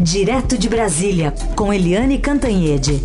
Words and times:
Direto 0.00 0.56
de 0.56 0.68
Brasília, 0.68 1.34
com 1.56 1.74
Eliane 1.74 2.20
Cantanhede. 2.20 3.00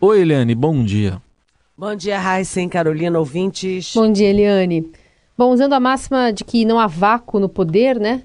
Oi, 0.00 0.20
Eliane, 0.20 0.54
bom 0.54 0.84
dia. 0.84 1.20
Bom 1.76 1.96
dia, 1.96 2.20
Raíssa 2.20 2.60
e 2.60 2.68
Carolina, 2.68 3.18
ouvintes. 3.18 3.92
Bom 3.96 4.12
dia, 4.12 4.28
Eliane. 4.28 4.92
Bom, 5.36 5.50
usando 5.50 5.72
a 5.72 5.80
máxima 5.80 6.32
de 6.32 6.44
que 6.44 6.64
não 6.64 6.78
há 6.78 6.86
vácuo 6.86 7.40
no 7.40 7.48
poder, 7.48 7.98
né? 7.98 8.22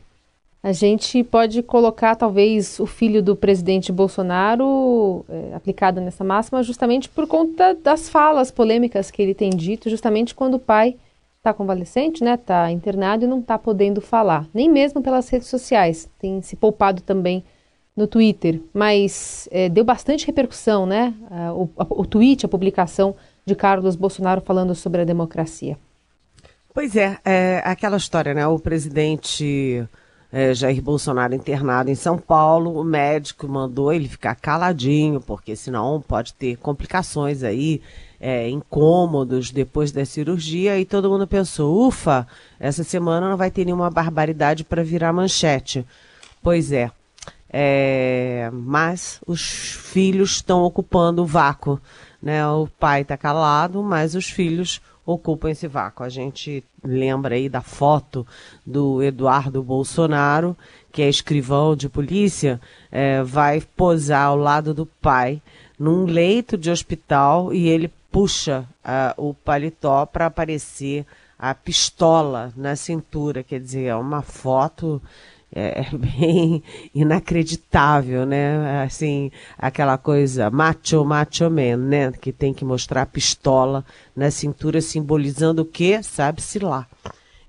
A 0.68 0.74
gente 0.74 1.24
pode 1.24 1.64
colocar 1.64 2.14
talvez 2.14 2.78
o 2.78 2.86
filho 2.86 3.24
do 3.24 3.38
presidente 3.38 3.90
Bolsonaro 3.90 5.24
é, 5.30 5.56
aplicado 5.56 6.02
nessa 6.02 6.26
máxima 6.26 6.62
justamente 6.62 7.08
por 7.08 7.26
conta 7.26 7.74
das 7.74 8.10
falas 8.10 8.52
polêmicas 8.52 9.10
que 9.10 9.22
ele 9.22 9.34
tem 9.34 9.50
dito, 9.50 9.90
justamente 9.90 10.36
quando 10.36 10.56
o 10.56 10.60
pai 10.60 10.98
está 11.38 11.54
convalescente, 11.54 12.22
né? 12.22 12.34
Está 12.34 12.70
internado 12.70 13.24
e 13.24 13.28
não 13.30 13.40
está 13.40 13.58
podendo 13.58 14.02
falar, 14.02 14.46
nem 14.54 14.70
mesmo 14.70 15.02
pelas 15.02 15.30
redes 15.30 15.48
sociais. 15.48 16.10
Tem 16.20 16.42
se 16.42 16.58
poupado 16.58 17.02
também 17.02 17.46
no 17.96 18.06
Twitter, 18.06 18.60
mas 18.74 19.48
é, 19.54 19.70
deu 19.70 19.86
bastante 19.86 20.28
repercussão, 20.28 20.86
né? 20.86 21.14
O, 21.56 21.70
o 22.02 22.06
tweet, 22.06 22.46
a 22.46 22.50
publicação 22.50 23.16
de 23.46 23.56
Carlos 23.56 23.96
Bolsonaro 23.96 24.42
falando 24.42 24.76
sobre 24.76 25.00
a 25.00 25.06
democracia. 25.06 25.78
Pois 26.74 26.94
é, 26.98 27.18
é 27.24 27.62
aquela 27.64 27.96
história, 27.96 28.34
né? 28.34 28.46
O 28.46 28.60
presidente 28.60 29.88
é, 30.32 30.54
Jair 30.54 30.82
Bolsonaro 30.82 31.34
internado 31.34 31.90
em 31.90 31.96
São 31.96 32.18
Paulo, 32.18 32.80
o 32.80 32.84
médico 32.84 33.48
mandou 33.48 33.94
ele 33.94 34.08
ficar 34.08 34.36
caladinho, 34.36 35.22
porque 35.22 35.56
senão 35.56 36.04
pode 36.06 36.34
ter 36.34 36.58
complicações 36.58 37.44
aí, 37.44 37.82
é, 38.20 38.50
incômodos 38.50 39.52
depois 39.52 39.92
da 39.92 40.04
cirurgia, 40.06 40.80
e 40.80 40.86
todo 40.86 41.10
mundo 41.10 41.28
pensou, 41.28 41.88
ufa, 41.88 42.28
essa 42.60 42.84
semana 42.84 43.30
não 43.30 43.38
vai 43.38 43.50
ter 43.50 43.64
nenhuma 43.64 43.90
barbaridade 43.90 44.64
para 44.64 44.84
virar 44.84 45.14
manchete. 45.14 45.86
Pois 46.42 46.72
é, 46.72 46.92
é, 47.50 48.50
mas 48.52 49.22
os 49.26 49.42
filhos 49.42 50.32
estão 50.32 50.64
ocupando 50.64 51.24
o 51.24 51.26
vácuo. 51.26 51.80
Né? 52.22 52.46
O 52.48 52.68
pai 52.68 53.02
está 53.02 53.16
calado, 53.16 53.82
mas 53.82 54.16
os 54.16 54.30
filhos 54.30 54.82
ocupam 55.08 55.50
esse 55.50 55.68
vácuo. 55.68 56.04
A 56.04 56.10
gente 56.10 56.62
lembra 56.84 57.36
aí 57.36 57.48
da 57.48 57.62
foto 57.62 58.28
do 58.66 59.02
Eduardo 59.02 59.64
Bolsonaro, 59.64 60.56
que 60.92 61.02
é 61.02 61.08
escrivão 61.08 61.76
de 61.76 61.88
polícia, 61.88 62.60
é, 62.92 63.24
vai 63.24 63.62
posar 63.62 64.28
ao 64.28 64.36
lado 64.36 64.74
do 64.74 64.86
pai 64.86 65.42
num 65.80 66.06
leito 66.06 66.58
de 66.58 66.70
hospital 66.70 67.54
e 67.54 67.70
ele 67.70 67.90
puxa 68.12 68.68
uh, 68.84 69.30
o 69.30 69.34
paletó 69.34 70.06
para 70.06 70.26
aparecer 70.26 71.06
a 71.38 71.54
pistola 71.54 72.52
na 72.56 72.76
cintura. 72.76 73.44
Quer 73.44 73.60
dizer, 73.60 73.86
é 73.86 73.96
uma 73.96 74.22
foto 74.22 75.02
é, 75.54 75.82
é 75.82 75.90
bem 75.96 76.64
inacreditável, 76.94 78.26
né? 78.26 78.84
Assim, 78.84 79.32
aquela 79.58 79.98
coisa 79.98 80.50
macho, 80.50 81.04
macho 81.06 81.50
man, 81.50 81.78
né? 81.78 82.12
Que 82.12 82.32
tem 82.32 82.54
que 82.54 82.66
mostrar 82.66 83.04
a 83.04 83.06
pistola 83.06 83.86
na 84.16 84.30
cintura 84.32 84.82
simbolizando 84.82 85.62
o 85.62 85.66
quê? 85.66 86.02
Sabe-se 86.04 86.60
lá. 86.60 86.88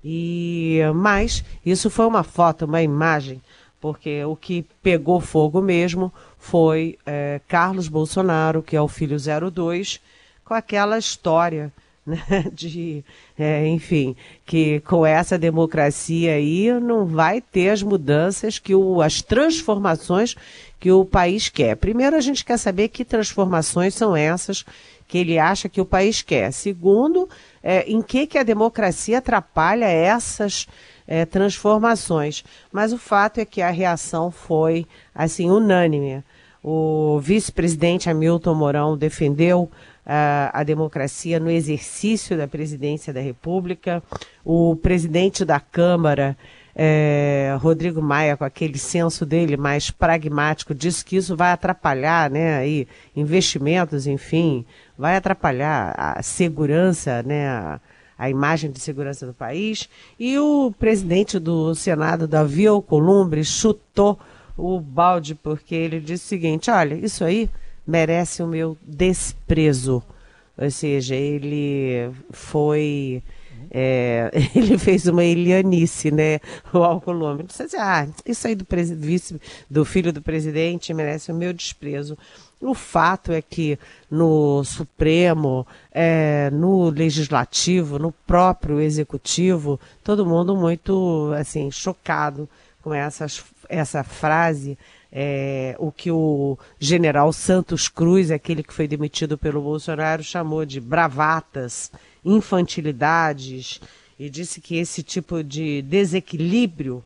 E, 0.03 0.79
mas, 0.95 1.43
isso 1.65 1.89
foi 1.89 2.05
uma 2.05 2.23
foto, 2.23 2.65
uma 2.65 2.81
imagem, 2.81 3.41
porque 3.81 4.23
o 4.23 4.35
que 4.35 4.65
pegou 4.81 5.19
fogo 5.19 5.61
mesmo 5.61 6.11
foi 6.37 6.97
é, 7.05 7.41
Carlos 7.47 7.89
Bolsonaro, 7.89 8.63
que 8.63 8.77
é 8.77 8.81
o 8.81 8.87
filho 8.87 9.17
02, 9.51 9.99
com 10.45 10.53
aquela 10.53 10.97
história 10.97 11.71
né, 12.09 12.45
de, 12.51 13.03
é, 13.37 13.67
enfim, 13.67 14.15
que 14.45 14.79
com 14.81 15.05
essa 15.05 15.37
democracia 15.37 16.33
aí 16.33 16.71
não 16.79 17.05
vai 17.05 17.41
ter 17.41 17.69
as 17.69 17.81
mudanças 17.81 18.59
que 18.59 18.75
o, 18.75 19.01
as 19.01 19.21
transformações 19.21 20.35
que 20.79 20.91
o 20.91 21.05
país 21.05 21.49
quer. 21.49 21.75
Primeiro, 21.75 22.15
a 22.15 22.21
gente 22.21 22.43
quer 22.43 22.57
saber 22.57 22.89
que 22.89 23.05
transformações 23.05 23.93
são 23.93 24.15
essas 24.15 24.65
que 25.07 25.17
ele 25.17 25.39
acha 25.39 25.67
que 25.67 25.81
o 25.81 25.85
país 25.85 26.21
quer. 26.21 26.51
Segundo, 26.53 27.27
é, 27.63 27.81
em 27.89 28.01
que, 28.01 28.27
que 28.27 28.37
a 28.37 28.43
democracia 28.43 29.17
atrapalha 29.17 29.85
essas 29.85 30.67
é, 31.07 31.25
transformações. 31.25 32.43
Mas 32.71 32.93
o 32.93 32.97
fato 32.97 33.39
é 33.39 33.45
que 33.45 33.61
a 33.61 33.71
reação 33.71 34.29
foi 34.29 34.85
assim 35.13 35.49
unânime. 35.49 36.23
O 36.63 37.19
vice-presidente 37.19 38.09
Hamilton 38.09 38.53
Mourão 38.53 38.97
defendeu 38.97 39.71
a, 40.11 40.61
a 40.61 40.63
democracia 40.63 41.39
no 41.39 41.51
exercício 41.51 42.35
da 42.35 42.47
presidência 42.47 43.13
da 43.13 43.21
República. 43.21 44.01
O 44.43 44.75
presidente 44.75 45.45
da 45.45 45.59
Câmara, 45.59 46.35
é, 46.75 47.55
Rodrigo 47.59 48.01
Maia, 48.01 48.35
com 48.35 48.43
aquele 48.43 48.79
senso 48.79 49.23
dele 49.23 49.55
mais 49.55 49.91
pragmático, 49.91 50.73
disse 50.73 51.05
que 51.05 51.15
isso 51.15 51.35
vai 51.35 51.51
atrapalhar, 51.51 52.27
né, 52.31 52.57
aí, 52.57 52.87
investimentos, 53.15 54.07
enfim, 54.07 54.65
vai 54.97 55.15
atrapalhar 55.15 55.93
a 55.95 56.23
segurança, 56.23 57.21
né, 57.21 57.47
a, 57.47 57.79
a 58.17 58.29
imagem 58.31 58.71
de 58.71 58.79
segurança 58.79 59.27
do 59.27 59.33
país. 59.33 59.87
E 60.19 60.39
o 60.39 60.73
presidente 60.79 61.37
do 61.37 61.75
Senado, 61.75 62.27
Davi 62.27 62.65
Alcolumbre, 62.65 63.43
chutou 63.43 64.17
o 64.57 64.79
balde 64.79 65.35
porque 65.35 65.75
ele 65.75 65.99
disse 65.99 66.25
o 66.25 66.27
seguinte: 66.27 66.71
olha, 66.71 66.95
isso 66.95 67.23
aí 67.23 67.47
merece 67.89 68.43
o 68.43 68.47
meu 68.47 68.77
desprezo. 68.83 70.03
Ou 70.55 70.69
seja, 70.69 71.15
ele 71.15 72.11
foi. 72.31 73.23
É, 73.71 74.29
ele 74.55 74.77
fez 74.77 75.07
uma 75.07 75.23
Elianice, 75.23 76.11
né? 76.11 76.39
O 76.71 76.79
Alcolumbre. 76.79 77.47
Disse 77.47 77.63
assim, 77.63 77.77
ah, 77.77 78.07
isso 78.25 78.47
aí 78.47 78.55
do, 78.55 78.65
vice, 78.95 79.41
do 79.69 79.83
filho 79.83 80.13
do 80.13 80.21
presidente 80.21 80.93
merece 80.93 81.31
o 81.31 81.35
meu 81.35 81.51
desprezo. 81.51 82.17
O 82.61 82.73
fato 82.73 83.31
é 83.31 83.41
que 83.41 83.79
no 84.11 84.63
Supremo, 84.65 85.65
é, 85.91 86.49
no 86.51 86.89
Legislativo, 86.89 87.97
no 87.97 88.11
próprio 88.11 88.81
Executivo, 88.81 89.79
todo 90.03 90.25
mundo 90.25 90.55
muito 90.57 91.31
assim 91.39 91.71
chocado 91.71 92.49
com 92.81 92.93
essas, 92.93 93.43
essa 93.69 94.03
frase 94.03 94.77
é, 95.11 95.75
o 95.79 95.91
que 95.91 96.11
o 96.11 96.57
general 96.79 97.33
Santos 97.33 97.87
Cruz, 97.87 98.31
aquele 98.31 98.63
que 98.63 98.73
foi 98.73 98.87
demitido 98.87 99.37
pelo 99.37 99.61
Bolsonaro, 99.61 100.23
chamou 100.23 100.65
de 100.65 100.79
bravatas, 100.79 101.91
infantilidades, 102.23 103.81
e 104.19 104.29
disse 104.29 104.59
que 104.61 104.77
esse 104.77 105.01
tipo 105.01 105.43
de 105.43 105.81
desequilíbrio 105.81 107.03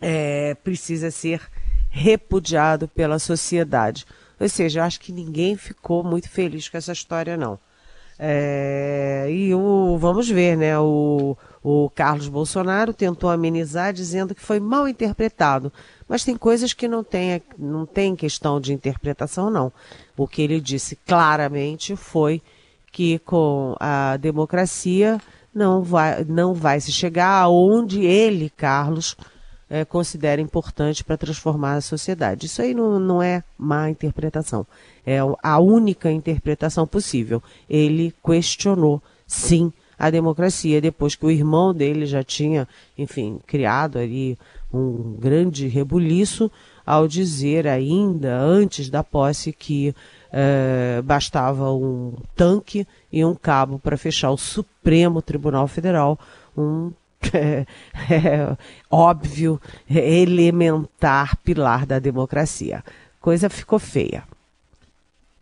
é, 0.00 0.54
precisa 0.56 1.10
ser 1.10 1.40
repudiado 1.90 2.88
pela 2.88 3.18
sociedade. 3.18 4.04
Ou 4.38 4.48
seja, 4.48 4.80
eu 4.80 4.84
acho 4.84 5.00
que 5.00 5.12
ninguém 5.12 5.56
ficou 5.56 6.04
muito 6.04 6.28
feliz 6.28 6.68
com 6.68 6.76
essa 6.76 6.92
história, 6.92 7.36
não. 7.36 7.58
É, 8.18 9.26
e 9.30 9.54
o, 9.54 9.96
vamos 9.98 10.28
ver, 10.28 10.56
né? 10.56 10.76
O, 10.78 11.36
o 11.62 11.88
Carlos 11.90 12.28
Bolsonaro 12.28 12.92
tentou 12.92 13.30
amenizar 13.30 13.92
dizendo 13.92 14.34
que 14.34 14.42
foi 14.42 14.58
mal 14.58 14.88
interpretado. 14.88 15.72
Mas 16.08 16.24
tem 16.24 16.36
coisas 16.36 16.72
que 16.72 16.88
não 16.88 17.04
tem, 17.04 17.42
não 17.58 17.84
tem 17.84 18.16
questão 18.16 18.60
de 18.60 18.72
interpretação, 18.72 19.50
não. 19.50 19.70
O 20.16 20.26
que 20.26 20.42
ele 20.42 20.60
disse 20.60 20.96
claramente 21.06 21.94
foi 21.94 22.40
que 22.90 23.18
com 23.20 23.76
a 23.78 24.16
democracia 24.16 25.20
não 25.54 25.82
vai, 25.82 26.24
não 26.24 26.54
vai 26.54 26.80
se 26.80 26.90
chegar 26.90 27.42
aonde 27.42 28.04
ele, 28.04 28.50
Carlos, 28.50 29.16
é, 29.68 29.84
considera 29.84 30.40
importante 30.40 31.04
para 31.04 31.16
transformar 31.16 31.74
a 31.74 31.80
sociedade. 31.80 32.46
Isso 32.46 32.62
aí 32.62 32.72
não, 32.72 32.98
não 32.98 33.22
é 33.22 33.42
má 33.58 33.90
interpretação. 33.90 34.66
É 35.04 35.18
a 35.42 35.58
única 35.58 36.10
interpretação 36.10 36.86
possível. 36.86 37.42
Ele 37.68 38.14
questionou, 38.24 39.02
sim, 39.26 39.72
a 39.98 40.10
democracia, 40.10 40.80
depois 40.80 41.14
que 41.14 41.26
o 41.26 41.30
irmão 41.30 41.74
dele 41.74 42.06
já 42.06 42.22
tinha, 42.22 42.68
enfim, 42.96 43.40
criado 43.46 43.98
ali 43.98 44.38
um 44.72 45.16
grande 45.18 45.66
rebuliço 45.66 46.50
ao 46.86 47.08
dizer 47.08 47.66
ainda 47.66 48.38
antes 48.38 48.88
da 48.88 49.02
posse 49.02 49.52
que 49.52 49.94
eh, 50.32 51.02
bastava 51.04 51.70
um 51.72 52.14
tanque 52.36 52.86
e 53.12 53.24
um 53.24 53.34
cabo 53.34 53.78
para 53.78 53.96
fechar 53.96 54.30
o 54.30 54.38
Supremo 54.38 55.20
Tribunal 55.20 55.66
Federal, 55.68 56.18
um 56.56 56.92
é, 57.32 57.66
é, 58.12 58.56
óbvio, 58.90 59.60
elementar 59.90 61.36
pilar 61.38 61.84
da 61.84 61.98
democracia. 61.98 62.84
Coisa 63.20 63.50
ficou 63.50 63.78
feia. 63.78 64.22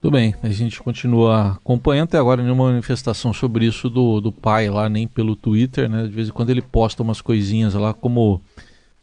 Tudo 0.01 0.13
bem, 0.13 0.35
a 0.43 0.49
gente 0.51 0.81
continua 0.83 1.53
acompanhando 1.53 2.09
até 2.09 2.19
agora 2.19 2.43
nenhuma 2.43 2.71
manifestação 2.71 3.33
sobre 3.33 3.67
isso 3.67 3.89
do, 3.89 4.21
do 4.21 4.31
pai 4.31 4.69
lá, 4.69 4.89
nem 4.89 5.09
pelo 5.09 5.35
Twitter, 5.35 5.89
né? 5.89 6.03
De 6.05 6.11
vez 6.11 6.29
em 6.29 6.33
quando 6.33 6.51
ele 6.51 6.63
posta 6.63 7.03
umas 7.03 7.21
coisinhas 7.21 7.75
lá 7.75 7.95
como 7.95 8.41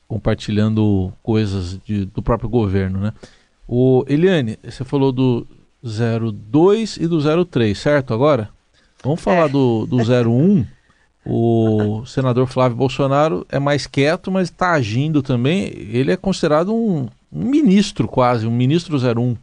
compartilhando 0.07 1.11
coisas 1.23 1.79
de, 1.83 2.05
do 2.05 2.21
próprio 2.21 2.47
governo, 2.47 2.99
né? 2.99 3.13
O 3.67 4.05
Eliane, 4.07 4.59
você 4.63 4.83
falou 4.83 5.11
do 5.11 5.47
02 5.83 6.97
e 6.97 7.07
do 7.07 7.45
03, 7.45 7.77
certo 7.77 8.13
agora? 8.13 8.49
Vamos 9.03 9.19
falar 9.19 9.47
é. 9.47 9.49
do, 9.49 9.85
do 9.85 9.97
01. 9.97 10.65
O 11.25 12.05
senador 12.05 12.47
Flávio 12.47 12.77
Bolsonaro 12.77 13.45
é 13.49 13.57
mais 13.57 13.87
quieto, 13.87 14.31
mas 14.31 14.49
está 14.49 14.71
agindo 14.71 15.21
também. 15.21 15.71
Ele 15.75 16.11
é 16.11 16.17
considerado 16.17 16.73
um, 16.73 17.07
um 17.31 17.45
ministro 17.45 18.07
quase, 18.07 18.45
um 18.45 18.51
ministro 18.51 18.97
01. 18.97 19.35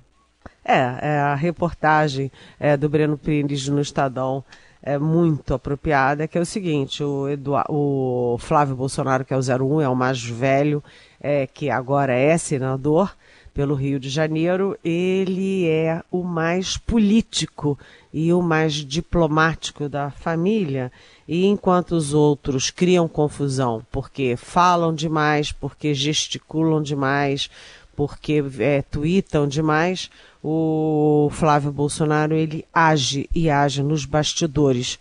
É, 0.70 0.98
é 1.02 1.18
a 1.18 1.34
reportagem 1.34 2.30
é, 2.60 2.76
do 2.76 2.88
Breno 2.88 3.18
Pires 3.18 3.66
no 3.66 3.80
Estadão 3.80 4.44
é 4.80 4.96
muito 4.96 5.52
apropriada, 5.52 6.28
que 6.28 6.38
é 6.38 6.40
o 6.40 6.46
seguinte, 6.46 7.02
o, 7.02 7.28
Eduardo, 7.28 7.72
o 7.74 8.38
Flávio 8.38 8.76
Bolsonaro, 8.76 9.24
que 9.24 9.34
é 9.34 9.36
o 9.36 9.40
01, 9.40 9.80
é 9.80 9.88
o 9.88 9.96
mais 9.96 10.22
velho, 10.22 10.80
é, 11.20 11.44
que 11.44 11.68
agora 11.68 12.14
é 12.14 12.38
senador 12.38 13.14
pelo 13.52 13.74
Rio 13.74 13.98
de 13.98 14.08
Janeiro, 14.08 14.78
ele 14.84 15.66
é 15.66 16.04
o 16.08 16.22
mais 16.22 16.76
político 16.76 17.76
e 18.14 18.32
o 18.32 18.40
mais 18.40 18.74
diplomático 18.74 19.88
da 19.88 20.10
família, 20.10 20.92
e 21.26 21.46
enquanto 21.46 21.92
os 21.92 22.14
outros 22.14 22.70
criam 22.70 23.08
confusão 23.08 23.84
porque 23.90 24.36
falam 24.36 24.94
demais, 24.94 25.50
porque 25.50 25.92
gesticulam 25.92 26.80
demais, 26.80 27.50
porque 27.94 28.42
é, 28.60 28.80
tweetam 28.80 29.46
demais, 29.46 30.10
o 30.42 31.28
Flávio 31.32 31.70
Bolsonaro 31.70 32.34
ele 32.34 32.64
age 32.72 33.28
e 33.34 33.50
age 33.50 33.82
nos 33.82 34.04
bastidores. 34.04 34.98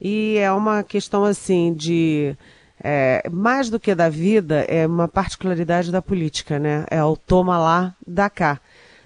E 0.00 0.36
é 0.38 0.50
uma 0.50 0.82
questão 0.82 1.24
assim 1.24 1.74
de 1.74 2.36
é, 2.82 3.22
mais 3.30 3.68
do 3.68 3.78
que 3.78 3.94
da 3.94 4.08
vida, 4.08 4.60
é 4.62 4.86
uma 4.86 5.06
particularidade 5.06 5.92
da 5.92 6.00
política, 6.00 6.58
né? 6.58 6.86
É 6.90 7.02
o 7.04 7.16
toma 7.16 7.58
lá, 7.58 7.94
da 8.06 8.30
cá. 8.30 8.58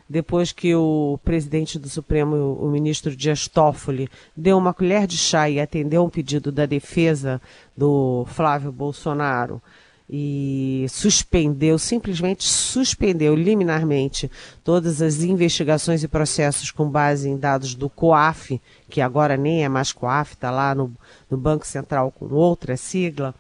Depois 0.09 0.53
que 0.53 0.75
o 0.75 1.19
presidente 1.25 1.79
do 1.79 1.89
Supremo, 1.89 2.55
o 2.61 2.69
ministro 2.71 3.17
Dias 3.17 3.49
Toffoli, 3.49 4.09
deu 4.37 4.57
uma 4.57 4.73
colher 4.73 5.07
de 5.07 5.17
chá 5.17 5.49
e 5.49 5.59
atendeu 5.59 6.05
um 6.05 6.11
pedido 6.11 6.53
da 6.53 6.67
defesa 6.67 7.41
do 7.77 8.25
Flávio 8.29 8.71
Bolsonaro, 8.71 9.61
e 10.09 10.87
suspendeu, 10.91 11.79
simplesmente 11.79 12.45
suspendeu 12.45 13.35
liminarmente 13.35 14.31
todas 14.63 15.01
as 15.01 15.23
investigações 15.23 16.03
e 16.03 16.09
processos 16.09 16.71
com 16.71 16.89
base 16.89 17.29
em 17.29 17.37
dados 17.37 17.75
do 17.75 17.89
COAF, 17.89 18.61
que 18.89 19.01
agora 19.01 19.37
nem 19.37 19.65
é 19.65 19.69
mais 19.69 19.93
COAF, 19.93 20.35
está 20.35 20.51
lá 20.51 20.75
no, 20.75 20.93
no, 21.31 21.39
Banco 21.39 21.67
Central 21.67 22.13
com 22.13 22.27
outra 22.27 22.77
sigla, 22.77 23.35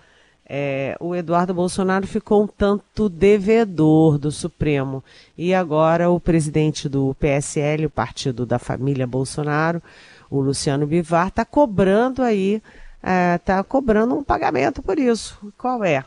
é, 0.46 0.96
o 1.00 1.14
Eduardo 1.14 1.54
Bolsonaro 1.54 2.06
ficou 2.06 2.44
um 2.44 2.46
tanto 2.46 3.08
devedor 3.08 4.18
do 4.18 4.30
Supremo. 4.30 5.02
E 5.38 5.54
agora 5.54 6.10
o 6.10 6.20
presidente 6.20 6.88
do 6.88 7.14
PSL, 7.14 7.86
o 7.86 7.90
partido 7.90 8.44
da 8.44 8.58
família 8.58 9.06
Bolsonaro, 9.06 9.82
o 10.30 10.40
Luciano 10.40 10.86
Bivar, 10.86 11.28
está 11.28 11.44
cobrando 11.44 12.22
aí, 12.22 12.62
está 13.36 13.58
é, 13.58 13.62
cobrando 13.62 14.14
um 14.14 14.22
pagamento 14.22 14.82
por 14.82 14.98
isso. 14.98 15.38
Qual 15.56 15.82
é? 15.82 16.04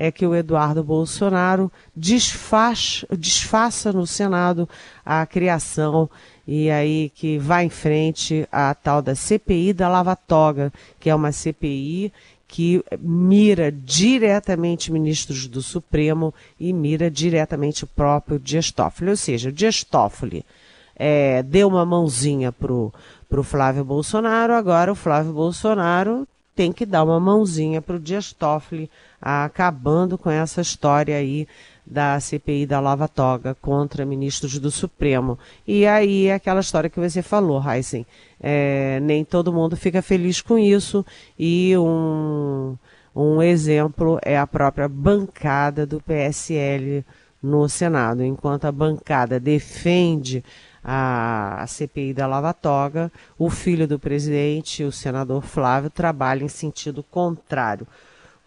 É 0.00 0.12
que 0.12 0.24
o 0.24 0.32
Eduardo 0.32 0.84
Bolsonaro 0.84 1.70
desfaz, 1.94 3.04
desfaça 3.18 3.92
no 3.92 4.06
Senado 4.06 4.68
a 5.04 5.26
criação 5.26 6.08
e 6.46 6.70
aí 6.70 7.10
que 7.12 7.36
vai 7.36 7.64
em 7.64 7.68
frente 7.68 8.48
a 8.52 8.72
tal 8.74 9.02
da 9.02 9.16
CPI 9.16 9.72
da 9.72 9.88
Lava 9.88 10.14
Toga, 10.14 10.72
que 11.00 11.10
é 11.10 11.14
uma 11.14 11.32
CPI 11.32 12.12
que 12.46 12.82
mira 13.00 13.72
diretamente 13.72 14.92
ministros 14.92 15.48
do 15.48 15.60
Supremo 15.60 16.32
e 16.60 16.72
mira 16.72 17.10
diretamente 17.10 17.82
o 17.82 17.88
próprio 17.88 18.38
Dias 18.38 18.70
Toffoli. 18.70 19.10
Ou 19.10 19.16
seja, 19.16 19.48
o 19.48 19.52
Dias 19.52 19.82
Toffoli 19.82 20.46
é, 20.94 21.42
deu 21.42 21.66
uma 21.66 21.84
mãozinha 21.84 22.52
pro, 22.52 22.94
pro 23.28 23.42
Flávio 23.42 23.84
Bolsonaro, 23.84 24.54
agora 24.54 24.92
o 24.92 24.94
Flávio 24.94 25.32
Bolsonaro 25.32 26.26
tem 26.58 26.72
que 26.72 26.84
dar 26.84 27.04
uma 27.04 27.20
mãozinha 27.20 27.80
para 27.80 27.94
o 27.94 28.00
Dias 28.00 28.32
Toffoli, 28.32 28.90
acabando 29.22 30.18
com 30.18 30.28
essa 30.28 30.60
história 30.60 31.16
aí 31.16 31.46
da 31.86 32.18
CPI 32.18 32.66
da 32.66 32.80
Lava 32.80 33.06
Toga 33.06 33.54
contra 33.62 34.04
ministros 34.04 34.58
do 34.58 34.68
Supremo. 34.68 35.38
E 35.64 35.86
aí 35.86 36.26
é 36.26 36.34
aquela 36.34 36.58
história 36.58 36.90
que 36.90 36.98
você 36.98 37.22
falou, 37.22 37.62
Heisen. 37.62 38.04
É, 38.40 38.98
nem 39.02 39.24
todo 39.24 39.52
mundo 39.52 39.76
fica 39.76 40.02
feliz 40.02 40.42
com 40.42 40.58
isso 40.58 41.06
e 41.38 41.78
um, 41.78 42.76
um 43.14 43.40
exemplo 43.40 44.18
é 44.24 44.36
a 44.36 44.44
própria 44.44 44.88
bancada 44.88 45.86
do 45.86 46.00
PSL 46.00 47.04
no 47.40 47.68
Senado. 47.68 48.24
Enquanto 48.24 48.64
a 48.64 48.72
bancada 48.72 49.38
defende 49.38 50.42
a, 50.90 51.66
CPI 51.66 52.14
da 52.14 52.26
Lava 52.26 52.54
Toga, 52.54 53.12
o 53.38 53.50
filho 53.50 53.86
do 53.86 53.98
presidente, 53.98 54.84
o 54.84 54.90
senador 54.90 55.42
Flávio, 55.42 55.90
trabalha 55.90 56.42
em 56.42 56.48
sentido 56.48 57.02
contrário. 57.02 57.86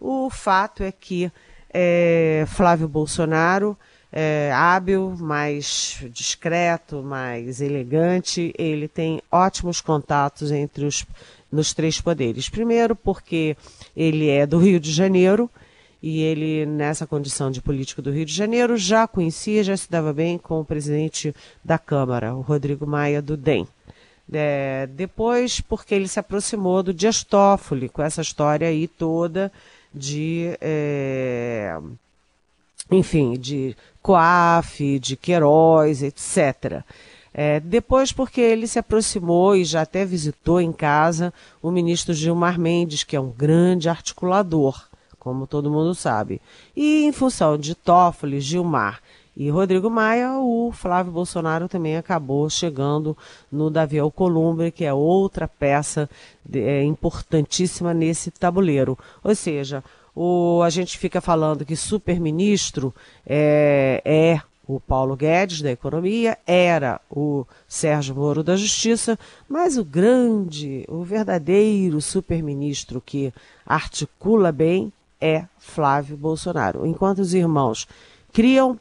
O 0.00 0.28
fato 0.28 0.82
é 0.82 0.90
que 0.90 1.30
é, 1.72 2.44
Flávio 2.48 2.88
Bolsonaro, 2.88 3.78
é, 4.10 4.50
hábil, 4.52 5.14
mais 5.20 6.04
discreto, 6.10 7.00
mais 7.00 7.60
elegante, 7.60 8.52
ele 8.58 8.88
tem 8.88 9.22
ótimos 9.30 9.80
contatos 9.80 10.50
entre 10.50 10.84
os 10.84 11.06
nos 11.50 11.74
três 11.74 12.00
poderes. 12.00 12.48
Primeiro, 12.48 12.96
porque 12.96 13.54
ele 13.94 14.30
é 14.30 14.46
do 14.46 14.58
Rio 14.58 14.80
de 14.80 14.90
Janeiro 14.90 15.50
e 16.02 16.20
ele, 16.20 16.66
nessa 16.66 17.06
condição 17.06 17.50
de 17.50 17.62
político 17.62 18.02
do 18.02 18.10
Rio 18.10 18.24
de 18.24 18.34
Janeiro, 18.34 18.76
já 18.76 19.06
conhecia, 19.06 19.62
já 19.62 19.76
se 19.76 19.88
dava 19.88 20.12
bem 20.12 20.36
com 20.36 20.60
o 20.60 20.64
presidente 20.64 21.32
da 21.64 21.78
Câmara, 21.78 22.34
o 22.34 22.40
Rodrigo 22.40 22.84
Maia 22.84 23.22
do 23.22 23.36
DEM. 23.36 23.68
É, 24.32 24.88
depois, 24.88 25.60
porque 25.60 25.94
ele 25.94 26.08
se 26.08 26.18
aproximou 26.18 26.82
do 26.82 26.92
Dias 26.92 27.22
Toffoli, 27.22 27.88
com 27.88 28.02
essa 28.02 28.20
história 28.20 28.66
aí 28.66 28.88
toda 28.88 29.52
de, 29.94 30.56
é, 30.60 31.78
enfim, 32.90 33.34
de 33.34 33.76
Coaf, 34.00 34.98
de 34.98 35.16
Queiroz, 35.16 36.02
etc. 36.02 36.82
É, 37.32 37.60
depois, 37.60 38.12
porque 38.12 38.40
ele 38.40 38.66
se 38.66 38.78
aproximou 38.78 39.54
e 39.54 39.64
já 39.64 39.82
até 39.82 40.04
visitou 40.04 40.60
em 40.60 40.72
casa 40.72 41.32
o 41.62 41.70
ministro 41.70 42.12
Gilmar 42.12 42.58
Mendes, 42.58 43.04
que 43.04 43.14
é 43.14 43.20
um 43.20 43.30
grande 43.30 43.88
articulador 43.88 44.90
como 45.22 45.46
todo 45.46 45.70
mundo 45.70 45.94
sabe. 45.94 46.42
E 46.74 47.04
em 47.04 47.12
função 47.12 47.56
de 47.56 47.76
Toffoli, 47.76 48.40
Gilmar 48.40 49.00
e 49.36 49.48
Rodrigo 49.48 49.88
Maia, 49.88 50.32
o 50.40 50.72
Flávio 50.72 51.12
Bolsonaro 51.12 51.68
também 51.68 51.96
acabou 51.96 52.50
chegando 52.50 53.16
no 53.50 53.70
Davi 53.70 54.00
Alcolumbre, 54.00 54.72
que 54.72 54.84
é 54.84 54.92
outra 54.92 55.46
peça 55.46 56.10
é, 56.52 56.82
importantíssima 56.82 57.94
nesse 57.94 58.32
tabuleiro. 58.32 58.98
Ou 59.22 59.32
seja, 59.32 59.84
o, 60.12 60.60
a 60.60 60.68
gente 60.70 60.98
fica 60.98 61.20
falando 61.20 61.64
que 61.64 61.76
super-ministro 61.76 62.92
é, 63.24 64.02
é 64.04 64.40
o 64.66 64.80
Paulo 64.80 65.14
Guedes 65.14 65.62
da 65.62 65.70
Economia, 65.70 66.36
era 66.44 67.00
o 67.08 67.46
Sérgio 67.68 68.16
Moro 68.16 68.42
da 68.42 68.56
Justiça, 68.56 69.16
mas 69.48 69.78
o 69.78 69.84
grande, 69.84 70.84
o 70.88 71.04
verdadeiro 71.04 72.00
super-ministro 72.00 73.00
que 73.00 73.32
articula 73.64 74.50
bem 74.50 74.92
é 75.22 75.44
Flávio 75.56 76.16
Bolsonaro. 76.16 76.84
Enquanto 76.84 77.20
os 77.20 77.32
irmãos 77.32 77.86
criam, 78.32 78.78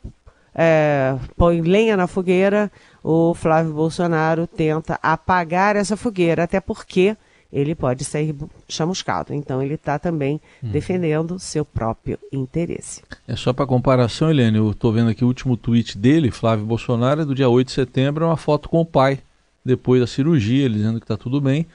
é, 0.55 1.15
põem 1.37 1.61
lenha 1.61 1.95
na 1.95 2.07
fogueira, 2.07 2.71
o 3.03 3.35
Flávio 3.35 3.73
Bolsonaro 3.73 4.47
tenta 4.47 4.99
apagar 5.03 5.75
essa 5.75 5.95
fogueira, 5.95 6.43
até 6.43 6.59
porque 6.59 7.15
ele 7.53 7.75
pode 7.75 8.03
sair 8.03 8.35
chamuscado. 8.67 9.33
Então 9.33 9.61
ele 9.61 9.75
está 9.75 9.99
também 9.99 10.41
hum. 10.63 10.71
defendendo 10.71 11.37
seu 11.37 11.63
próprio 11.63 12.17
interesse. 12.31 13.03
É 13.27 13.35
só 13.35 13.53
para 13.53 13.67
comparação, 13.67 14.31
Helene, 14.31 14.57
eu 14.57 14.71
estou 14.71 14.91
vendo 14.91 15.11
aqui 15.11 15.23
o 15.23 15.27
último 15.27 15.55
tweet 15.55 15.97
dele, 15.97 16.31
Flávio 16.31 16.65
Bolsonaro, 16.65 17.21
é 17.21 17.25
do 17.25 17.35
dia 17.35 17.49
8 17.49 17.67
de 17.67 17.73
setembro, 17.73 18.25
é 18.25 18.27
uma 18.27 18.37
foto 18.37 18.67
com 18.67 18.81
o 18.81 18.85
pai, 18.85 19.19
depois 19.63 20.01
da 20.01 20.07
cirurgia, 20.07 20.65
ele 20.65 20.75
dizendo 20.75 20.99
que 20.99 21.03
está 21.03 21.17
tudo 21.17 21.39
bem. 21.39 21.67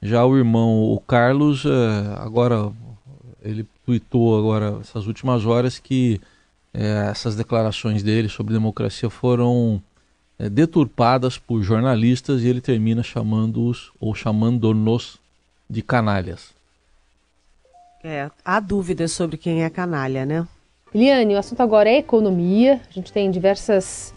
Já 0.00 0.24
o 0.24 0.36
irmão, 0.36 0.82
o 0.82 1.00
Carlos, 1.00 1.64
é, 1.64 2.16
agora 2.18 2.72
ele 3.44 3.66
tweetou 3.84 4.38
agora, 4.38 4.78
essas 4.80 5.06
últimas 5.06 5.44
horas, 5.44 5.78
que 5.78 6.20
é, 6.72 7.08
essas 7.10 7.36
declarações 7.36 8.02
dele 8.02 8.28
sobre 8.28 8.52
democracia 8.52 9.10
foram 9.10 9.82
é, 10.38 10.48
deturpadas 10.48 11.38
por 11.38 11.62
jornalistas 11.62 12.42
e 12.42 12.48
ele 12.48 12.60
termina 12.60 13.02
chamando-os 13.02 13.92
ou 14.00 14.14
chamando-nos 14.14 15.18
de 15.68 15.82
canalhas. 15.82 16.54
É, 18.04 18.30
há 18.44 18.58
dúvidas 18.58 19.12
sobre 19.12 19.36
quem 19.36 19.62
é 19.62 19.70
canalha, 19.70 20.26
né? 20.26 20.46
Eliane, 20.94 21.34
o 21.34 21.38
assunto 21.38 21.60
agora 21.60 21.88
é 21.88 21.98
economia. 21.98 22.80
A 22.90 22.92
gente 22.92 23.12
tem 23.12 23.30
diversas 23.30 24.12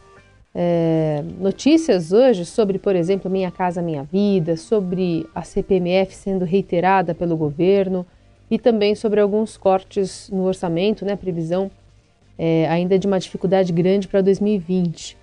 é, 0.54 1.24
notícias 1.38 2.12
hoje 2.12 2.46
sobre, 2.46 2.80
por 2.80 2.96
exemplo, 2.96 3.30
Minha 3.30 3.52
Casa 3.52 3.82
Minha 3.82 4.04
Vida, 4.04 4.58
sobre 4.58 5.28
a 5.36 5.44
CPMF 5.44 6.16
sendo 6.16 6.44
reiterada 6.44 7.14
pelo 7.14 7.38
governo, 7.38 8.06
e 8.50 8.60
também 8.60 8.96
sobre 8.96 9.20
alguns 9.20 9.58
cortes 9.58 10.30
no 10.30 10.44
orçamento, 10.44 11.04
né, 11.04 11.16
previsão 11.16 11.72
é, 12.38 12.68
ainda 12.68 13.00
de 13.00 13.08
uma 13.08 13.20
dificuldade 13.20 13.72
grande 13.72 14.08
para 14.08 14.22
2020. 14.22 15.18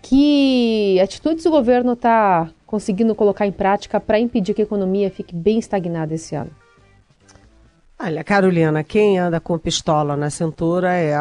Que 0.00 0.98
atitudes 1.00 1.44
o 1.46 1.50
governo 1.50 1.92
está 1.92 2.50
conseguindo 2.66 3.14
colocar 3.14 3.46
em 3.46 3.52
prática 3.52 4.00
para 4.00 4.18
impedir 4.18 4.54
que 4.54 4.62
a 4.62 4.64
economia 4.64 5.10
fique 5.10 5.34
bem 5.34 5.58
estagnada 5.58 6.14
esse 6.14 6.34
ano? 6.34 6.50
Olha, 8.00 8.24
Carolina, 8.24 8.82
quem 8.82 9.18
anda 9.18 9.38
com 9.38 9.56
pistola 9.56 10.16
na 10.16 10.28
cintura 10.28 10.92
é 10.94 11.14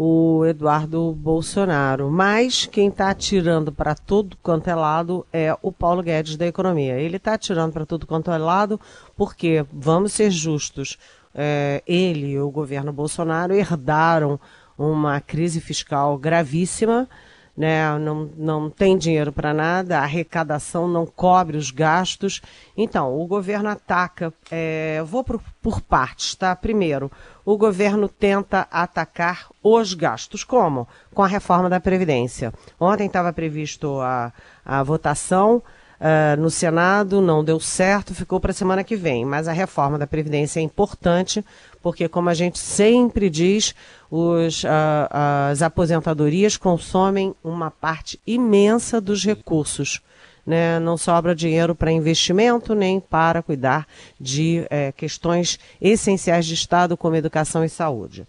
o 0.00 0.46
Eduardo 0.46 1.12
Bolsonaro. 1.12 2.08
Mas 2.08 2.66
quem 2.66 2.86
está 2.86 3.10
atirando 3.10 3.72
para 3.72 3.96
todo 3.96 4.36
quanto 4.40 4.70
é 4.70 4.74
lado 4.76 5.26
é 5.32 5.52
o 5.60 5.72
Paulo 5.72 6.04
Guedes 6.04 6.36
da 6.36 6.46
economia. 6.46 7.00
Ele 7.00 7.16
está 7.16 7.34
atirando 7.34 7.72
para 7.72 7.84
todo 7.84 8.06
quanto 8.06 8.30
é 8.30 8.38
lado 8.38 8.80
porque, 9.16 9.66
vamos 9.72 10.12
ser 10.12 10.30
justos, 10.30 10.96
é, 11.34 11.82
ele 11.84 12.28
e 12.28 12.38
o 12.38 12.48
governo 12.48 12.92
Bolsonaro 12.92 13.52
herdaram 13.52 14.38
uma 14.78 15.20
crise 15.20 15.60
fiscal 15.60 16.16
gravíssima 16.16 17.08
né? 17.58 17.98
não, 17.98 18.30
não 18.36 18.70
tem 18.70 18.96
dinheiro 18.96 19.32
para 19.32 19.52
nada, 19.52 19.98
a 19.98 20.04
arrecadação 20.04 20.86
não 20.86 21.04
cobre 21.04 21.56
os 21.56 21.72
gastos. 21.72 22.40
Então, 22.76 23.20
o 23.20 23.26
governo 23.26 23.68
ataca. 23.68 24.32
É, 24.48 25.02
vou 25.04 25.24
por, 25.24 25.42
por 25.60 25.80
partes, 25.80 26.36
tá? 26.36 26.54
Primeiro, 26.54 27.10
o 27.44 27.58
governo 27.58 28.08
tenta 28.08 28.68
atacar 28.70 29.48
os 29.60 29.92
gastos. 29.92 30.44
Como? 30.44 30.86
Com 31.12 31.22
a 31.24 31.26
reforma 31.26 31.68
da 31.68 31.80
Previdência. 31.80 32.54
Ontem 32.78 33.08
estava 33.08 33.32
previsto 33.32 34.00
a, 34.00 34.32
a 34.64 34.80
votação. 34.84 35.60
Uh, 36.00 36.40
no 36.40 36.48
Senado 36.48 37.20
não 37.20 37.42
deu 37.42 37.58
certo, 37.58 38.14
ficou 38.14 38.38
para 38.38 38.52
a 38.52 38.54
semana 38.54 38.84
que 38.84 38.94
vem. 38.94 39.24
Mas 39.24 39.48
a 39.48 39.52
reforma 39.52 39.98
da 39.98 40.06
Previdência 40.06 40.60
é 40.60 40.62
importante, 40.62 41.44
porque, 41.82 42.08
como 42.08 42.28
a 42.28 42.34
gente 42.34 42.58
sempre 42.58 43.28
diz, 43.28 43.74
os, 44.10 44.62
uh, 44.62 45.48
as 45.50 45.60
aposentadorias 45.60 46.56
consomem 46.56 47.34
uma 47.42 47.70
parte 47.70 48.20
imensa 48.26 49.00
dos 49.00 49.24
recursos. 49.24 50.00
Né? 50.46 50.78
Não 50.78 50.96
sobra 50.96 51.34
dinheiro 51.34 51.74
para 51.74 51.92
investimento 51.92 52.74
nem 52.74 53.00
para 53.00 53.42
cuidar 53.42 53.86
de 54.18 54.66
é, 54.70 54.92
questões 54.92 55.58
essenciais 55.78 56.46
de 56.46 56.54
Estado, 56.54 56.96
como 56.96 57.16
educação 57.16 57.62
e 57.62 57.68
saúde. 57.68 58.24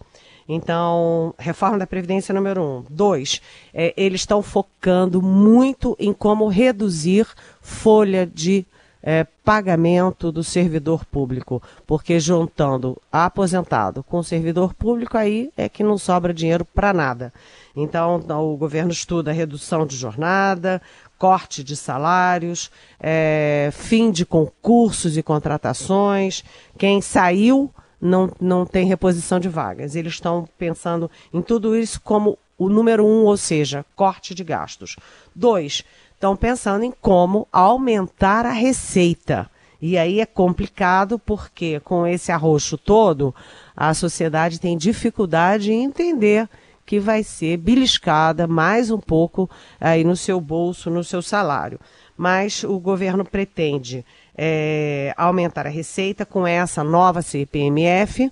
Então, 0.52 1.32
reforma 1.38 1.78
da 1.78 1.86
Previdência 1.86 2.34
número 2.34 2.60
um. 2.60 2.84
Dois, 2.90 3.40
é, 3.72 3.94
eles 3.96 4.22
estão 4.22 4.42
focando 4.42 5.22
muito 5.22 5.96
em 5.96 6.12
como 6.12 6.48
reduzir 6.48 7.24
folha 7.60 8.26
de 8.26 8.66
é, 9.00 9.24
pagamento 9.44 10.32
do 10.32 10.42
servidor 10.42 11.04
público, 11.04 11.62
porque 11.86 12.18
juntando 12.18 13.00
aposentado 13.12 14.02
com 14.02 14.24
servidor 14.24 14.74
público, 14.74 15.16
aí 15.16 15.52
é 15.56 15.68
que 15.68 15.84
não 15.84 15.96
sobra 15.96 16.34
dinheiro 16.34 16.64
para 16.64 16.92
nada. 16.92 17.32
Então, 17.76 18.16
o 18.16 18.56
governo 18.56 18.90
estuda 18.90 19.30
redução 19.30 19.86
de 19.86 19.96
jornada, 19.96 20.82
corte 21.16 21.62
de 21.62 21.76
salários, 21.76 22.72
é, 22.98 23.70
fim 23.72 24.10
de 24.10 24.26
concursos 24.26 25.16
e 25.16 25.22
contratações. 25.22 26.42
Quem 26.76 27.00
saiu 27.00 27.70
não, 28.00 28.30
não 28.40 28.64
tem 28.64 28.86
reposição 28.86 29.38
de 29.38 29.48
vagas. 29.48 29.94
Eles 29.94 30.14
estão 30.14 30.48
pensando 30.58 31.10
em 31.32 31.42
tudo 31.42 31.76
isso 31.76 32.00
como 32.00 32.38
o 32.56 32.68
número 32.68 33.04
um, 33.04 33.24
ou 33.24 33.36
seja, 33.36 33.84
corte 33.94 34.34
de 34.34 34.44
gastos. 34.44 34.96
Dois, 35.34 35.84
estão 36.14 36.36
pensando 36.36 36.84
em 36.84 36.92
como 36.92 37.48
aumentar 37.52 38.44
a 38.44 38.52
receita. 38.52 39.50
E 39.80 39.96
aí 39.96 40.20
é 40.20 40.26
complicado 40.26 41.18
porque 41.18 41.80
com 41.80 42.06
esse 42.06 42.30
arroxo 42.30 42.76
todo, 42.76 43.34
a 43.74 43.94
sociedade 43.94 44.60
tem 44.60 44.76
dificuldade 44.76 45.72
em 45.72 45.84
entender 45.84 46.46
que 46.84 47.00
vai 47.00 47.22
ser 47.22 47.56
beliscada 47.56 48.46
mais 48.46 48.90
um 48.90 48.98
pouco 48.98 49.48
aí 49.80 50.04
no 50.04 50.16
seu 50.16 50.40
bolso, 50.40 50.90
no 50.90 51.02
seu 51.02 51.22
salário. 51.22 51.80
Mas 52.16 52.62
o 52.64 52.78
governo 52.78 53.24
pretende 53.24 54.04
é, 54.42 55.12
aumentar 55.18 55.66
a 55.66 55.70
receita 55.70 56.24
com 56.24 56.46
essa 56.46 56.82
nova 56.82 57.20
CPMF 57.20 58.30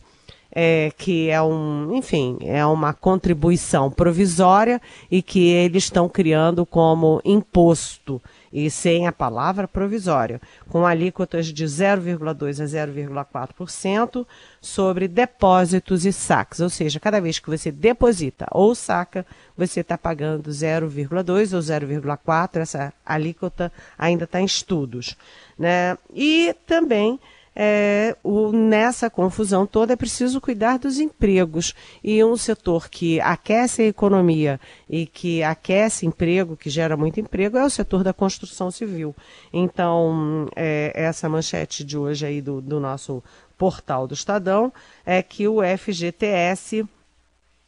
é, 0.50 0.90
que 0.96 1.28
é 1.28 1.40
um, 1.42 1.94
enfim, 1.94 2.38
é 2.42 2.64
uma 2.64 2.94
contribuição 2.94 3.90
provisória 3.90 4.80
e 5.10 5.20
que 5.20 5.50
eles 5.50 5.84
estão 5.84 6.08
criando 6.08 6.64
como 6.64 7.20
imposto 7.24 8.20
e 8.52 8.70
sem 8.70 9.06
a 9.06 9.12
palavra 9.12 9.68
provisória, 9.68 10.40
com 10.68 10.86
alíquotas 10.86 11.46
de 11.46 11.64
0,2 11.64 12.60
a 12.60 12.86
0,4% 13.24 14.26
sobre 14.60 15.08
depósitos 15.08 16.04
e 16.04 16.12
saques. 16.12 16.60
Ou 16.60 16.70
seja, 16.70 17.00
cada 17.00 17.20
vez 17.20 17.38
que 17.38 17.50
você 17.50 17.70
deposita 17.70 18.46
ou 18.50 18.74
saca, 18.74 19.26
você 19.56 19.80
está 19.80 19.98
pagando 19.98 20.50
0,2 20.50 21.54
ou 21.54 21.60
0,4. 21.60 22.60
Essa 22.60 22.92
alíquota 23.04 23.72
ainda 23.98 24.24
está 24.24 24.40
em 24.40 24.44
estudos. 24.44 25.16
Né? 25.58 25.98
E 26.14 26.54
também 26.66 27.18
é, 27.60 28.16
o, 28.22 28.52
nessa 28.52 29.10
confusão 29.10 29.66
toda 29.66 29.92
é 29.92 29.96
preciso 29.96 30.40
cuidar 30.40 30.78
dos 30.78 31.00
empregos. 31.00 31.74
E 32.04 32.22
um 32.22 32.36
setor 32.36 32.88
que 32.88 33.20
aquece 33.20 33.82
a 33.82 33.86
economia 33.86 34.60
e 34.88 35.06
que 35.06 35.42
aquece 35.42 36.06
emprego, 36.06 36.56
que 36.56 36.70
gera 36.70 36.96
muito 36.96 37.18
emprego, 37.18 37.58
é 37.58 37.64
o 37.64 37.70
setor 37.70 38.04
da 38.04 38.12
construção 38.12 38.70
civil. 38.70 39.12
Então, 39.52 40.48
é, 40.54 40.92
essa 40.94 41.28
manchete 41.28 41.82
de 41.82 41.98
hoje 41.98 42.24
aí 42.24 42.40
do, 42.40 42.60
do 42.60 42.78
nosso 42.78 43.24
portal 43.58 44.06
do 44.06 44.14
Estadão 44.14 44.72
é 45.04 45.20
que 45.20 45.48
o 45.48 45.58
FGTS 45.76 46.86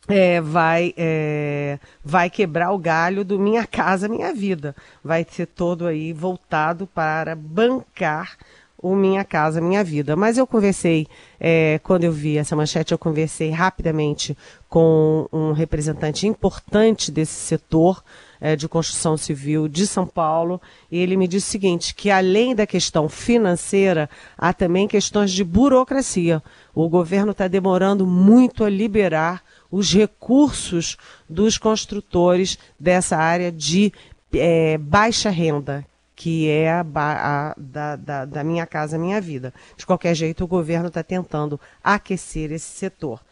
é, 0.08 0.40
vai, 0.40 0.94
é, 0.96 1.80
vai 2.04 2.30
quebrar 2.30 2.70
o 2.70 2.78
galho 2.78 3.24
do 3.24 3.40
Minha 3.40 3.66
Casa 3.66 4.08
Minha 4.08 4.32
Vida. 4.32 4.74
Vai 5.02 5.26
ser 5.28 5.46
todo 5.46 5.84
aí 5.84 6.12
voltado 6.12 6.86
para 6.86 7.34
bancar 7.34 8.36
o 8.82 8.94
Minha 8.94 9.24
Casa 9.24 9.60
Minha 9.60 9.84
Vida. 9.84 10.16
Mas 10.16 10.38
eu 10.38 10.46
conversei, 10.46 11.06
é, 11.38 11.80
quando 11.82 12.04
eu 12.04 12.12
vi 12.12 12.38
essa 12.38 12.56
manchete, 12.56 12.92
eu 12.92 12.98
conversei 12.98 13.50
rapidamente 13.50 14.36
com 14.68 15.28
um 15.32 15.52
representante 15.52 16.26
importante 16.26 17.10
desse 17.10 17.34
setor 17.34 18.02
é, 18.40 18.56
de 18.56 18.66
construção 18.68 19.16
civil 19.16 19.68
de 19.68 19.86
São 19.86 20.06
Paulo, 20.06 20.60
e 20.90 20.98
ele 20.98 21.16
me 21.16 21.28
disse 21.28 21.48
o 21.48 21.50
seguinte, 21.50 21.94
que 21.94 22.10
além 22.10 22.54
da 22.54 22.66
questão 22.66 23.08
financeira, 23.08 24.08
há 24.36 24.52
também 24.52 24.88
questões 24.88 25.30
de 25.30 25.44
burocracia. 25.44 26.42
O 26.74 26.88
governo 26.88 27.32
está 27.32 27.46
demorando 27.46 28.06
muito 28.06 28.64
a 28.64 28.70
liberar 28.70 29.42
os 29.70 29.92
recursos 29.92 30.96
dos 31.28 31.58
construtores 31.58 32.58
dessa 32.78 33.16
área 33.16 33.52
de 33.52 33.92
é, 34.32 34.78
baixa 34.78 35.28
renda, 35.30 35.84
que 36.20 36.50
é 36.50 36.70
a, 36.70 36.84
a 36.94 37.54
da, 37.56 37.96
da, 37.96 38.24
da, 38.26 38.44
Minha 38.44 38.66
Casa 38.66 38.98
Minha 38.98 39.22
Vida. 39.22 39.54
De 39.74 39.86
qualquer 39.86 40.14
jeito, 40.14 40.44
o 40.44 40.46
governo 40.46 40.88
está 40.88 41.02
tentando 41.02 41.58
aquecer 41.82 42.52
esse 42.52 42.66
setor. 42.66 43.22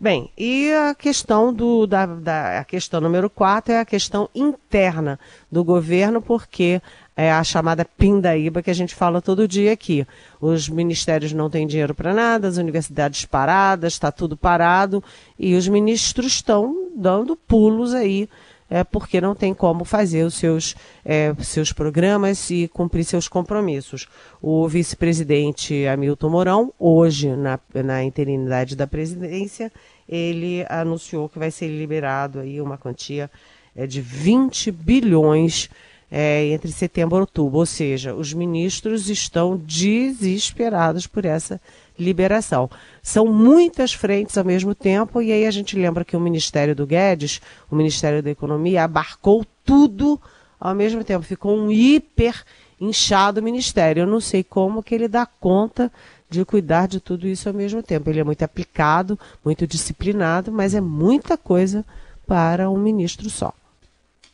Bem, 0.00 0.30
e 0.34 0.72
a 0.72 0.94
questão 0.94 1.52
do 1.52 1.86
da, 1.86 2.06
da 2.06 2.60
a 2.60 2.64
questão 2.64 3.02
número 3.02 3.28
4 3.28 3.74
é 3.74 3.80
a 3.80 3.84
questão 3.84 4.30
interna 4.34 5.20
do 5.52 5.62
governo, 5.62 6.22
porque 6.22 6.80
é 7.14 7.30
a 7.30 7.44
chamada 7.44 7.84
pindaíba 7.84 8.62
que 8.62 8.70
a 8.70 8.74
gente 8.74 8.94
fala 8.94 9.20
todo 9.20 9.46
dia 9.46 9.70
aqui. 9.70 10.06
Os 10.40 10.70
ministérios 10.70 11.34
não 11.34 11.50
têm 11.50 11.66
dinheiro 11.66 11.94
para 11.94 12.14
nada, 12.14 12.48
as 12.48 12.56
universidades 12.56 13.26
paradas, 13.26 13.92
está 13.92 14.10
tudo 14.10 14.38
parado, 14.38 15.04
e 15.38 15.54
os 15.54 15.68
ministros 15.68 16.28
estão 16.28 16.92
dando 16.96 17.36
pulos 17.36 17.92
aí 17.92 18.26
é, 18.70 18.84
porque 18.84 19.20
não 19.20 19.34
tem 19.34 19.54
como 19.54 19.84
fazer 19.84 20.24
os 20.24 20.34
seus, 20.34 20.76
é, 21.04 21.34
seus 21.40 21.72
programas 21.72 22.50
e 22.50 22.68
cumprir 22.68 23.04
seus 23.04 23.28
compromissos. 23.28 24.06
O 24.42 24.68
vice-presidente 24.68 25.86
Hamilton 25.86 26.28
Mourão, 26.28 26.72
hoje, 26.78 27.34
na, 27.34 27.58
na 27.74 28.04
interinidade 28.04 28.76
da 28.76 28.86
presidência, 28.86 29.72
ele 30.08 30.64
anunciou 30.68 31.28
que 31.28 31.38
vai 31.38 31.50
ser 31.50 31.68
liberado 31.68 32.40
aí 32.40 32.60
uma 32.60 32.76
quantia 32.76 33.30
é, 33.74 33.86
de 33.86 34.00
20 34.00 34.70
bilhões 34.70 35.70
é, 36.10 36.46
entre 36.46 36.70
setembro 36.72 37.18
e 37.18 37.20
outubro. 37.20 37.58
Ou 37.58 37.66
seja, 37.66 38.14
os 38.14 38.32
ministros 38.32 39.08
estão 39.08 39.56
desesperados 39.56 41.06
por 41.06 41.24
essa 41.24 41.60
liberação. 41.98 42.70
São 43.02 43.26
muitas 43.26 43.92
frentes 43.92 44.38
ao 44.38 44.44
mesmo 44.44 44.74
tempo, 44.74 45.20
e 45.20 45.32
aí 45.32 45.46
a 45.46 45.50
gente 45.50 45.76
lembra 45.76 46.04
que 46.04 46.16
o 46.16 46.20
Ministério 46.20 46.74
do 46.74 46.86
Guedes, 46.86 47.40
o 47.70 47.76
Ministério 47.76 48.22
da 48.22 48.30
Economia, 48.30 48.84
abarcou 48.84 49.44
tudo 49.64 50.20
ao 50.60 50.74
mesmo 50.74 51.02
tempo. 51.02 51.24
Ficou 51.24 51.56
um 51.56 51.70
hiper 51.70 52.44
inchado 52.80 53.42
ministério. 53.42 54.02
Eu 54.02 54.06
não 54.06 54.20
sei 54.20 54.44
como 54.44 54.82
que 54.82 54.94
ele 54.94 55.08
dá 55.08 55.26
conta 55.26 55.90
de 56.30 56.44
cuidar 56.44 56.86
de 56.86 57.00
tudo 57.00 57.26
isso 57.26 57.48
ao 57.48 57.54
mesmo 57.54 57.82
tempo. 57.82 58.08
Ele 58.08 58.20
é 58.20 58.24
muito 58.24 58.42
aplicado, 58.42 59.18
muito 59.44 59.66
disciplinado, 59.66 60.52
mas 60.52 60.74
é 60.74 60.80
muita 60.80 61.36
coisa 61.36 61.84
para 62.26 62.70
um 62.70 62.78
ministro 62.78 63.28
só. 63.30 63.52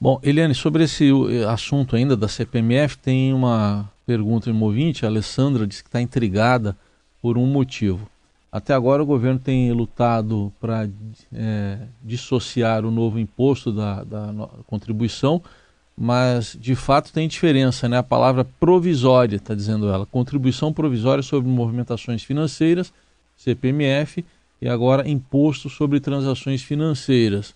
Bom, 0.04 0.20
Eliane, 0.22 0.54
sobre 0.54 0.84
esse 0.84 1.10
assunto 1.48 1.96
ainda 1.96 2.14
da 2.14 2.28
CPMF, 2.28 2.98
tem 2.98 3.32
uma 3.32 3.90
pergunta 4.04 4.50
em 4.50 4.62
ouvinte, 4.62 5.06
a 5.06 5.08
Alessandra 5.08 5.66
disse 5.66 5.82
que 5.82 5.88
está 5.88 5.98
intrigada 5.98 6.76
por 7.22 7.38
um 7.38 7.46
motivo. 7.46 8.06
Até 8.52 8.74
agora 8.74 9.02
o 9.02 9.06
governo 9.06 9.38
tem 9.38 9.72
lutado 9.72 10.52
para 10.60 10.86
é, 11.32 11.78
dissociar 12.02 12.84
o 12.84 12.90
novo 12.90 13.18
imposto 13.18 13.72
da, 13.72 14.04
da 14.04 14.30
contribuição 14.66 15.42
mas 15.96 16.54
de 16.60 16.74
fato 16.74 17.10
tem 17.10 17.26
diferença, 17.26 17.88
né? 17.88 17.96
A 17.96 18.02
palavra 18.02 18.44
provisória, 18.44 19.36
está 19.36 19.54
dizendo 19.54 19.88
ela, 19.88 20.04
contribuição 20.04 20.70
provisória 20.70 21.22
sobre 21.22 21.48
movimentações 21.48 22.22
financeiras, 22.22 22.92
CPMF, 23.38 24.22
e 24.60 24.68
agora 24.68 25.08
imposto 25.08 25.70
sobre 25.70 25.98
transações 25.98 26.62
financeiras. 26.62 27.54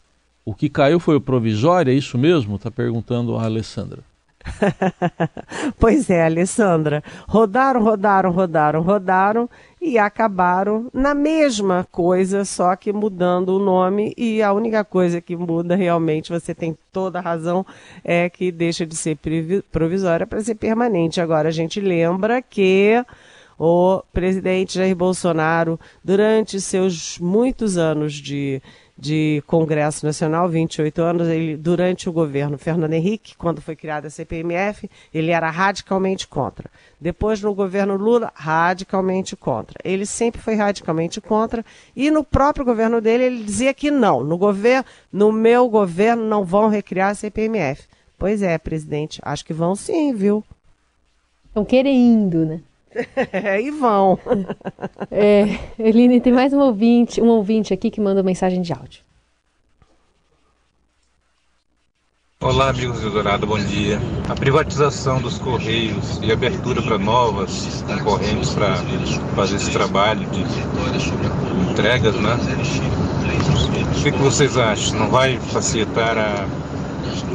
O 0.49 0.55
que 0.55 0.71
caiu 0.71 0.99
foi 0.99 1.15
o 1.15 1.21
provisório, 1.21 1.93
é 1.93 1.95
isso 1.95 2.17
mesmo? 2.17 2.57
Está 2.57 2.71
perguntando 2.71 3.37
a 3.37 3.45
Alessandra. 3.45 3.99
pois 5.79 6.09
é, 6.09 6.25
Alessandra. 6.25 7.05
Rodaram, 7.29 7.83
rodaram, 7.83 8.31
rodaram, 8.31 8.81
rodaram 8.81 9.51
e 9.79 9.99
acabaram 9.99 10.89
na 10.91 11.15
mesma 11.15 11.87
coisa, 11.93 12.47
só 12.47 12.75
que 12.77 12.95
mudando 12.95 13.51
o 13.51 13.59
nome. 13.59 14.15
E 14.17 14.43
a 14.43 14.51
única 14.55 14.83
coisa 14.87 15.21
que 15.21 15.37
muda 15.37 15.77
realmente, 15.77 16.33
você 16.33 16.55
tem 16.55 16.75
toda 16.91 17.19
a 17.19 17.23
razão, 17.23 17.67
é 18.03 18.31
que 18.31 18.51
deixa 18.51 18.87
de 18.87 18.97
ser 18.97 19.19
provisória 19.71 20.27
para 20.27 20.41
ser 20.41 20.55
permanente. 20.55 21.21
Agora, 21.21 21.51
a 21.51 21.53
gente 21.53 21.79
lembra 21.79 22.41
que 22.41 23.05
o 23.59 24.03
presidente 24.15 24.77
Jair 24.77 24.97
Bolsonaro, 24.97 25.79
durante 26.03 26.59
seus 26.59 27.19
muitos 27.19 27.77
anos 27.77 28.15
de 28.15 28.63
de 28.99 29.45
Congresso 29.47 30.05
Nacional, 30.05 30.49
28 30.49 31.01
anos, 31.01 31.29
ele, 31.29 31.57
durante 31.57 32.09
o 32.09 32.13
governo 32.13 32.59
Fernando 32.59 32.95
Henrique, 32.95 33.37
quando 33.37 33.61
foi 33.61 33.77
criada 33.77 34.09
a 34.09 34.11
CPMF, 34.11 34.91
ele 35.15 35.31
era 35.31 35.49
radicalmente 35.51 36.27
contra. 36.27 36.69
Depois, 37.01 37.41
no 37.41 37.55
governo 37.55 37.97
Lula, 37.97 38.33
radicalmente 38.35 39.37
contra. 39.37 39.79
Ele 39.85 40.05
sempre 40.05 40.41
foi 40.41 40.57
radicalmente 40.57 41.21
contra 41.21 41.65
e 41.95 42.11
no 42.11 42.25
próprio 42.25 42.65
governo 42.65 43.01
dele 43.01 43.25
ele 43.25 43.45
dizia 43.45 43.73
que 43.73 43.89
não, 43.89 44.25
no 44.25 44.37
governo, 44.37 44.85
no 45.13 45.31
meu 45.31 45.69
governo 45.69 46.25
não 46.25 46.45
vão 46.45 46.69
recriar 46.69 47.11
a 47.11 47.15
CPMF. 47.15 47.85
Pois 48.19 48.43
é, 48.43 48.59
presidente, 48.59 49.21
acho 49.23 49.45
que 49.45 49.53
vão 49.53 49.77
sim, 49.77 50.13
viu? 50.13 50.43
Estão 51.47 51.65
querendo, 51.65 52.45
né? 52.45 52.61
É, 53.33 53.61
e 53.63 53.71
vão. 53.71 54.19
É, 55.11 55.59
Eline, 55.79 56.21
tem 56.21 56.33
mais 56.33 56.53
um 56.53 56.61
ouvinte, 56.61 57.21
um 57.21 57.29
ouvinte 57.29 57.73
aqui 57.75 57.91
que 57.91 58.01
manda 58.01 58.23
mensagem 58.23 58.63
de 58.63 58.73
áudio. 58.73 59.03
Olá, 62.41 62.71
amigos 62.71 63.01
do 63.01 63.11
Dourado, 63.11 63.47
bom 63.49 63.59
dia. 63.59 63.99
A 64.29 64.35
privatização 64.35 65.21
dos 65.21 65.39
Correios 65.39 66.21
e 66.23 66.31
abertura 66.31 66.81
para 66.81 66.97
novas 66.97 67.85
concorrentes 67.85 68.55
para 68.55 68.77
fazer 69.35 69.57
esse 69.57 69.73
trabalho 69.73 70.25
de 70.31 70.43
entregas, 71.71 72.15
né? 72.15 72.39
O 73.99 74.03
que, 74.03 74.13
que 74.13 74.19
vocês 74.19 74.57
acham? 74.57 75.01
Não 75.01 75.09
vai 75.11 75.37
facilitar 75.41 76.17
a 76.17 76.47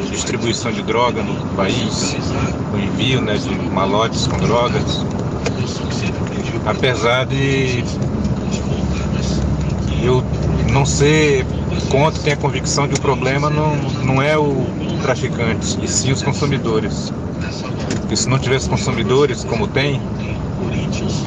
distribuição 0.09 0.71
de 0.71 0.81
droga 0.83 1.21
no 1.21 1.35
país, 1.55 2.15
o 2.73 2.77
envio 2.77 3.19
né, 3.19 3.35
de 3.35 3.49
malotes 3.71 4.25
com 4.25 4.37
drogas? 4.37 5.03
Apesar 6.65 7.25
de 7.25 7.83
eu 10.03 10.23
não 10.71 10.85
ser 10.85 11.45
contra, 11.89 12.21
tenho 12.21 12.35
a 12.35 12.39
convicção 12.39 12.87
de 12.87 12.95
o 12.95 12.99
problema 12.99 13.49
não, 13.49 13.75
não 14.03 14.21
é 14.21 14.37
o 14.37 14.65
traficante, 15.01 15.79
e 15.81 15.87
sim 15.87 16.11
os 16.11 16.21
consumidores. 16.21 17.13
Porque 18.01 18.15
se 18.15 18.27
não 18.27 18.39
tivesse 18.39 18.69
consumidores, 18.69 19.43
como 19.43 19.67
tem, 19.67 20.01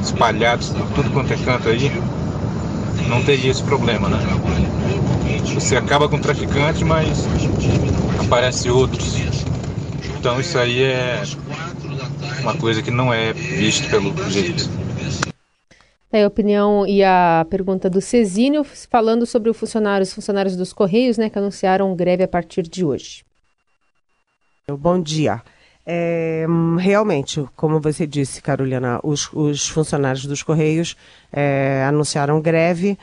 espalhados 0.02 0.70
por 0.70 0.86
tudo 0.94 1.10
quanto 1.10 1.32
é 1.32 1.36
canto 1.36 1.68
aí, 1.68 1.90
não 3.08 3.22
teria 3.22 3.50
esse 3.50 3.62
problema, 3.62 4.08
né? 4.08 4.18
Você 5.54 5.76
acaba 5.76 6.08
com 6.08 6.16
o 6.16 6.20
traficante, 6.20 6.84
mas 6.84 7.26
aparece 8.20 8.68
outros. 8.68 9.16
Então 10.18 10.40
isso 10.40 10.58
aí 10.58 10.82
é 10.82 11.22
uma 12.46 12.56
coisa 12.56 12.80
que 12.80 12.92
não 12.92 13.12
é 13.12 13.32
visto 13.32 13.90
pelo 13.90 14.14
jeito. 14.30 14.70
É 16.12 16.22
a 16.22 16.28
opinião 16.28 16.86
e 16.86 17.02
a 17.02 17.44
pergunta 17.50 17.90
do 17.90 18.00
Cezínio 18.00 18.62
falando 18.62 19.26
sobre 19.26 19.50
os 19.50 19.56
funcionários, 19.56 20.12
funcionários 20.12 20.54
dos 20.54 20.72
Correios, 20.72 21.18
né, 21.18 21.28
que 21.28 21.36
anunciaram 21.36 21.94
greve 21.96 22.22
a 22.22 22.28
partir 22.28 22.62
de 22.62 22.84
hoje. 22.84 23.24
Bom 24.68 25.02
dia. 25.02 25.42
É, 25.84 26.46
realmente, 26.78 27.44
como 27.56 27.80
você 27.80 28.06
disse, 28.06 28.40
Carolina, 28.40 29.00
os, 29.02 29.28
os 29.32 29.68
funcionários 29.68 30.24
dos 30.24 30.42
Correios 30.42 30.96
é, 31.32 31.84
anunciaram 31.88 32.40
greve 32.40 32.96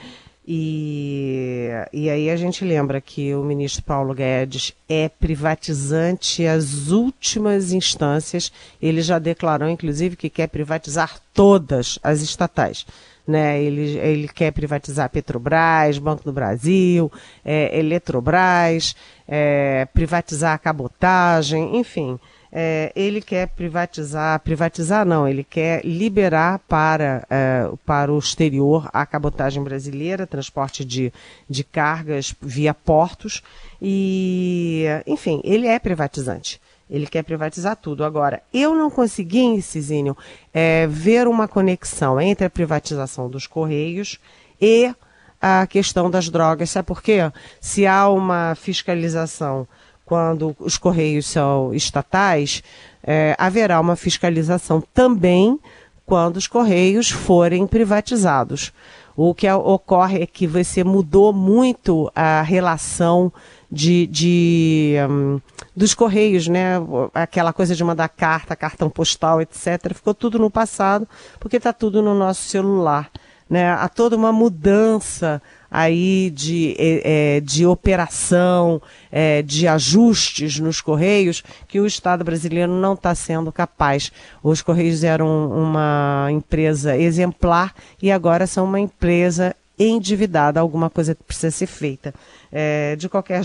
e, 0.45 1.69
e 1.93 2.09
aí 2.09 2.29
a 2.29 2.35
gente 2.35 2.65
lembra 2.65 2.99
que 2.99 3.33
o 3.33 3.43
ministro 3.43 3.81
Paulo 3.83 4.13
Guedes 4.13 4.73
é 4.89 5.07
privatizante 5.07 6.45
às 6.45 6.89
últimas 6.89 7.71
instâncias. 7.71 8.51
Ele 8.81 9.01
já 9.01 9.19
declarou, 9.19 9.69
inclusive, 9.69 10.17
que 10.17 10.29
quer 10.29 10.47
privatizar 10.47 11.17
todas 11.33 11.97
as 12.03 12.21
estatais. 12.21 12.85
Né? 13.25 13.63
Ele, 13.63 13.97
ele 13.99 14.27
quer 14.27 14.51
privatizar 14.51 15.09
Petrobras, 15.09 15.97
Banco 15.97 16.25
do 16.25 16.33
Brasil, 16.33 17.09
é, 17.45 17.79
Eletrobras, 17.79 18.95
é, 19.25 19.87
privatizar 19.93 20.53
a 20.53 20.57
cabotagem, 20.57 21.77
enfim 21.77 22.19
é, 22.55 22.91
ele 22.95 23.19
quer 23.19 23.47
privatizar, 23.47 24.39
privatizar 24.41 25.03
não, 25.03 25.27
ele 25.27 25.43
quer 25.43 25.83
liberar 25.83 26.59
para, 26.59 27.25
é, 27.27 27.67
para 27.83 28.13
o 28.13 28.19
exterior 28.19 28.87
a 28.93 29.07
cabotagem 29.07 29.63
brasileira, 29.63 30.27
transporte 30.27 30.85
de, 30.85 31.11
de 31.49 31.63
cargas 31.63 32.35
via 32.39 32.71
portos, 32.71 33.41
e, 33.81 34.85
enfim, 35.07 35.41
ele 35.43 35.65
é 35.65 35.79
privatizante. 35.79 36.61
Ele 36.87 37.07
quer 37.07 37.23
privatizar 37.23 37.75
tudo. 37.75 38.03
Agora, 38.03 38.43
eu 38.53 38.75
não 38.75 38.91
consegui, 38.91 39.59
Cizinho, 39.59 40.15
é, 40.53 40.85
ver 40.85 41.27
uma 41.27 41.47
conexão 41.47 42.21
entre 42.21 42.45
a 42.45 42.49
privatização 42.51 43.27
dos 43.27 43.47
Correios 43.47 44.19
e 44.61 44.93
a 45.41 45.65
questão 45.65 46.07
das 46.07 46.29
drogas. 46.29 46.69
Sabe 46.69 46.85
por 46.85 47.01
quê? 47.01 47.31
Se 47.59 47.87
há 47.87 48.07
uma 48.09 48.53
fiscalização 48.53 49.67
quando 50.05 50.55
os 50.59 50.77
Correios 50.77 51.27
são 51.27 51.73
estatais, 51.73 52.63
é, 53.03 53.35
haverá 53.37 53.79
uma 53.79 53.95
fiscalização 53.95 54.81
também 54.93 55.59
quando 56.05 56.37
os 56.37 56.47
Correios 56.47 57.09
forem 57.09 57.65
privatizados. 57.65 58.71
O 59.15 59.33
que 59.33 59.49
ocorre 59.49 60.23
é 60.23 60.25
que 60.25 60.47
você 60.47 60.83
mudou 60.83 61.31
muito 61.31 62.11
a 62.15 62.41
relação 62.41 63.31
de, 63.71 64.07
de 64.07 64.95
um, 65.09 65.39
dos 65.75 65.93
Correios, 65.93 66.47
né? 66.47 66.75
Aquela 67.13 67.53
coisa 67.53 67.75
de 67.75 67.83
mandar 67.83 68.09
carta, 68.09 68.55
cartão 68.55 68.89
postal, 68.89 69.39
etc. 69.39 69.93
Ficou 69.93 70.15
tudo 70.15 70.39
no 70.39 70.49
passado, 70.49 71.07
porque 71.39 71.57
está 71.57 71.71
tudo 71.71 72.01
no 72.01 72.15
nosso 72.15 72.41
celular. 72.41 73.09
Né? 73.53 73.69
Há 73.69 73.87
toda 73.87 74.15
uma 74.15 74.31
mudança 74.31 75.39
aí 75.69 76.31
de, 76.31 76.75
é, 76.79 77.39
de 77.39 77.67
operação, 77.67 78.81
é, 79.11 79.43
de 79.43 79.67
ajustes 79.67 80.59
nos 80.59 80.81
Correios, 80.81 81.43
que 81.67 81.79
o 81.79 81.85
Estado 81.85 82.23
brasileiro 82.23 82.71
não 82.71 82.95
está 82.95 83.13
sendo 83.13 83.51
capaz. 83.51 84.11
Os 84.41 84.63
Correios 84.63 85.03
eram 85.03 85.51
uma 85.51 86.29
empresa 86.31 86.97
exemplar 86.97 87.75
e 88.01 88.11
agora 88.11 88.47
são 88.47 88.65
uma 88.65 88.79
empresa 88.79 89.55
endividada, 89.77 90.59
alguma 90.59 90.89
coisa 90.89 91.15
precisa 91.15 91.51
ser 91.51 91.67
feita. 91.67 92.11
É, 92.51 92.95
de 92.95 93.07
qualquer 93.07 93.43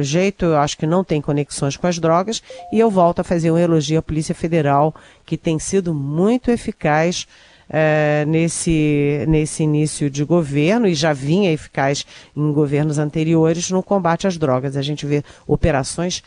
jeito, 0.00 0.46
eu 0.46 0.56
acho 0.56 0.78
que 0.78 0.86
não 0.86 1.04
tem 1.04 1.20
conexões 1.20 1.76
com 1.76 1.86
as 1.86 1.98
drogas 1.98 2.42
e 2.72 2.80
eu 2.80 2.90
volto 2.90 3.20
a 3.20 3.24
fazer 3.24 3.50
um 3.50 3.58
elogio 3.58 3.98
à 3.98 4.02
Polícia 4.02 4.34
Federal, 4.34 4.94
que 5.26 5.36
tem 5.36 5.58
sido 5.58 5.92
muito 5.92 6.50
eficaz 6.50 7.26
é, 7.68 8.24
nesse, 8.26 9.24
nesse 9.28 9.62
início 9.62 10.10
de 10.10 10.24
governo 10.24 10.86
e 10.86 10.94
já 10.94 11.12
vinha 11.12 11.52
eficaz 11.52 12.06
em 12.36 12.52
governos 12.52 12.98
anteriores 12.98 13.70
no 13.70 13.82
combate 13.82 14.26
às 14.26 14.36
drogas. 14.36 14.76
A 14.76 14.82
gente 14.82 15.06
vê 15.06 15.22
operações 15.46 16.22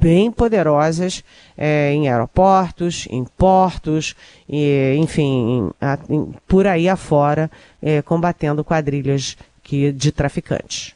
bem 0.00 0.30
poderosas 0.32 1.22
é, 1.56 1.92
em 1.92 2.08
aeroportos, 2.08 3.06
em 3.10 3.24
portos, 3.24 4.16
e, 4.48 4.96
enfim, 4.98 5.70
em, 6.08 6.14
em, 6.14 6.34
por 6.48 6.66
aí 6.66 6.88
afora, 6.88 7.50
é, 7.80 8.02
combatendo 8.02 8.64
quadrilhas 8.64 9.36
que, 9.62 9.92
de 9.92 10.10
traficantes. 10.10 10.94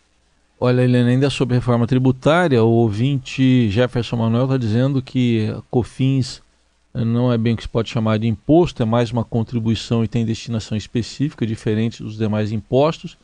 Olha, 0.59 0.83
Helena, 0.83 1.11
ainda 1.11 1.31
sobre 1.31 1.57
reforma 1.57 1.87
tributária, 1.87 2.63
o 2.63 2.71
ouvinte 2.71 3.69
Jefferson 3.71 4.17
Manuel 4.17 4.45
está 4.45 4.57
dizendo 4.57 5.03
que 5.03 5.55
COFINS 5.71 6.43
não 6.95 7.33
é 7.33 7.37
bem 7.37 7.55
o 7.55 7.57
que 7.57 7.65
se 7.65 7.69
pode 7.69 7.89
chamar 7.89 8.19
de 8.19 8.29
imposto, 8.29 8.83
é 8.83 8.87
mais 8.87 9.11
uma 9.11 9.25
contribuição 9.25 10.05
e 10.05 10.09
tem 10.09 10.25
destinação 10.25 10.77
específica, 10.77 11.47
diferente 11.47 12.03
dos 12.03 12.17
demais 12.17 12.53
impostos. 12.53 13.19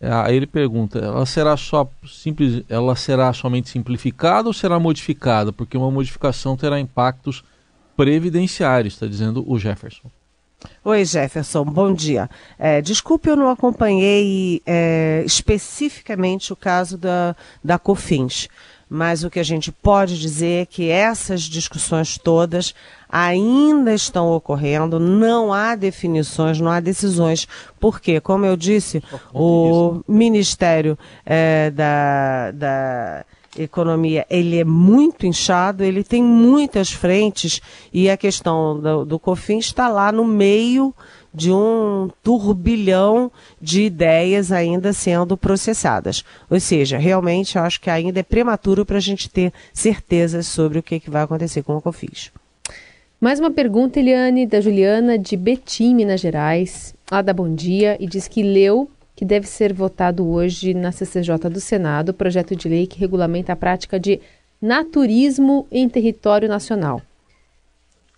É, 0.00 0.10
aí 0.12 0.36
ele 0.36 0.46
pergunta, 0.46 0.98
ela 0.98 1.24
será 1.24 1.56
só 1.56 1.88
simples, 2.06 2.64
ela 2.68 2.96
será 2.96 3.32
somente 3.32 3.68
simplificada 3.68 4.48
ou 4.48 4.52
será 4.52 4.80
modificada? 4.80 5.52
Porque 5.52 5.76
uma 5.76 5.90
modificação 5.90 6.56
terá 6.56 6.80
impactos 6.80 7.44
previdenciários, 7.96 8.94
está 8.94 9.06
dizendo 9.06 9.44
o 9.46 9.58
Jefferson. 9.58 10.10
Oi, 10.84 11.04
Jefferson, 11.04 11.64
bom 11.64 11.92
dia. 11.92 12.28
É, 12.58 12.80
desculpe, 12.80 13.28
eu 13.28 13.36
não 13.36 13.50
acompanhei 13.50 14.62
é, 14.66 15.22
especificamente 15.24 16.52
o 16.52 16.56
caso 16.56 16.96
da, 16.98 17.36
da 17.62 17.78
COFINS 17.78 18.48
mas 18.88 19.24
o 19.24 19.30
que 19.30 19.40
a 19.40 19.44
gente 19.44 19.72
pode 19.72 20.18
dizer 20.18 20.62
é 20.62 20.66
que 20.66 20.88
essas 20.88 21.42
discussões 21.42 22.18
todas 22.18 22.74
ainda 23.08 23.94
estão 23.94 24.32
ocorrendo, 24.32 24.98
não 24.98 25.52
há 25.52 25.74
definições, 25.76 26.60
não 26.60 26.70
há 26.70 26.80
decisões, 26.80 27.46
porque, 27.78 28.20
como 28.20 28.44
eu 28.44 28.56
disse, 28.56 29.02
o 29.32 30.02
Ministério 30.08 30.98
é, 31.24 31.70
da, 31.70 32.50
da 32.50 33.24
Economia 33.56 34.26
ele 34.28 34.58
é 34.58 34.64
muito 34.64 35.26
inchado, 35.26 35.84
ele 35.84 36.02
tem 36.02 36.22
muitas 36.22 36.90
frentes 36.90 37.60
e 37.92 38.10
a 38.10 38.16
questão 38.16 38.80
do, 38.80 39.04
do 39.04 39.18
COFIN 39.18 39.58
está 39.58 39.88
lá 39.88 40.10
no 40.10 40.24
meio 40.24 40.92
de 41.34 41.50
um 41.50 42.08
turbilhão 42.22 43.30
de 43.60 43.82
ideias 43.82 44.52
ainda 44.52 44.92
sendo 44.92 45.36
processadas. 45.36 46.24
Ou 46.48 46.60
seja, 46.60 46.96
realmente 46.96 47.56
eu 47.56 47.62
acho 47.62 47.80
que 47.80 47.90
ainda 47.90 48.20
é 48.20 48.22
prematuro 48.22 48.86
para 48.86 48.98
a 48.98 49.00
gente 49.00 49.28
ter 49.28 49.52
certezas 49.72 50.46
sobre 50.46 50.78
o 50.78 50.82
que, 50.82 51.00
que 51.00 51.10
vai 51.10 51.22
acontecer 51.22 51.62
com 51.62 51.76
o 51.76 51.82
COFIS. 51.82 52.30
Mais 53.20 53.40
uma 53.40 53.50
pergunta, 53.50 53.98
Eliane, 53.98 54.46
da 54.46 54.60
Juliana, 54.60 55.18
de 55.18 55.36
Betim, 55.36 55.94
Minas 55.94 56.20
Gerais. 56.20 56.94
Ela 57.10 57.22
dá 57.22 57.32
bom 57.32 57.52
dia 57.52 57.96
e 57.98 58.06
diz 58.06 58.28
que 58.28 58.42
leu 58.42 58.88
que 59.16 59.24
deve 59.24 59.46
ser 59.46 59.72
votado 59.72 60.28
hoje 60.28 60.74
na 60.74 60.92
CCJ 60.92 61.48
do 61.50 61.60
Senado 61.60 62.10
o 62.10 62.14
projeto 62.14 62.54
de 62.54 62.68
lei 62.68 62.86
que 62.86 62.98
regulamenta 62.98 63.52
a 63.52 63.56
prática 63.56 63.98
de 63.98 64.20
naturismo 64.60 65.66
em 65.70 65.88
território 65.88 66.48
nacional. 66.48 67.00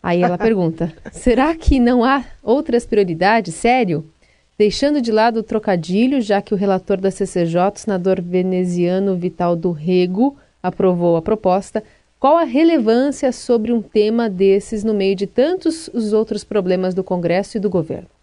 Aí 0.06 0.22
ela 0.22 0.38
pergunta: 0.38 0.92
será 1.10 1.52
que 1.52 1.80
não 1.80 2.04
há 2.04 2.24
outras 2.40 2.86
prioridades? 2.86 3.56
Sério? 3.56 4.08
Deixando 4.56 5.02
de 5.02 5.10
lado 5.10 5.40
o 5.40 5.42
trocadilho, 5.42 6.20
já 6.20 6.40
que 6.40 6.54
o 6.54 6.56
relator 6.56 6.98
da 6.98 7.10
CCJ, 7.10 7.72
o 7.74 7.78
senador 7.78 8.20
veneziano 8.20 9.16
Vital 9.16 9.56
do 9.56 9.72
Rego, 9.72 10.36
aprovou 10.62 11.16
a 11.16 11.22
proposta, 11.22 11.82
qual 12.20 12.36
a 12.36 12.44
relevância 12.44 13.32
sobre 13.32 13.72
um 13.72 13.82
tema 13.82 14.30
desses 14.30 14.84
no 14.84 14.94
meio 14.94 15.16
de 15.16 15.26
tantos 15.26 15.88
os 15.92 16.12
outros 16.12 16.44
problemas 16.44 16.94
do 16.94 17.02
Congresso 17.02 17.56
e 17.56 17.60
do 17.60 17.68
governo? 17.68 18.15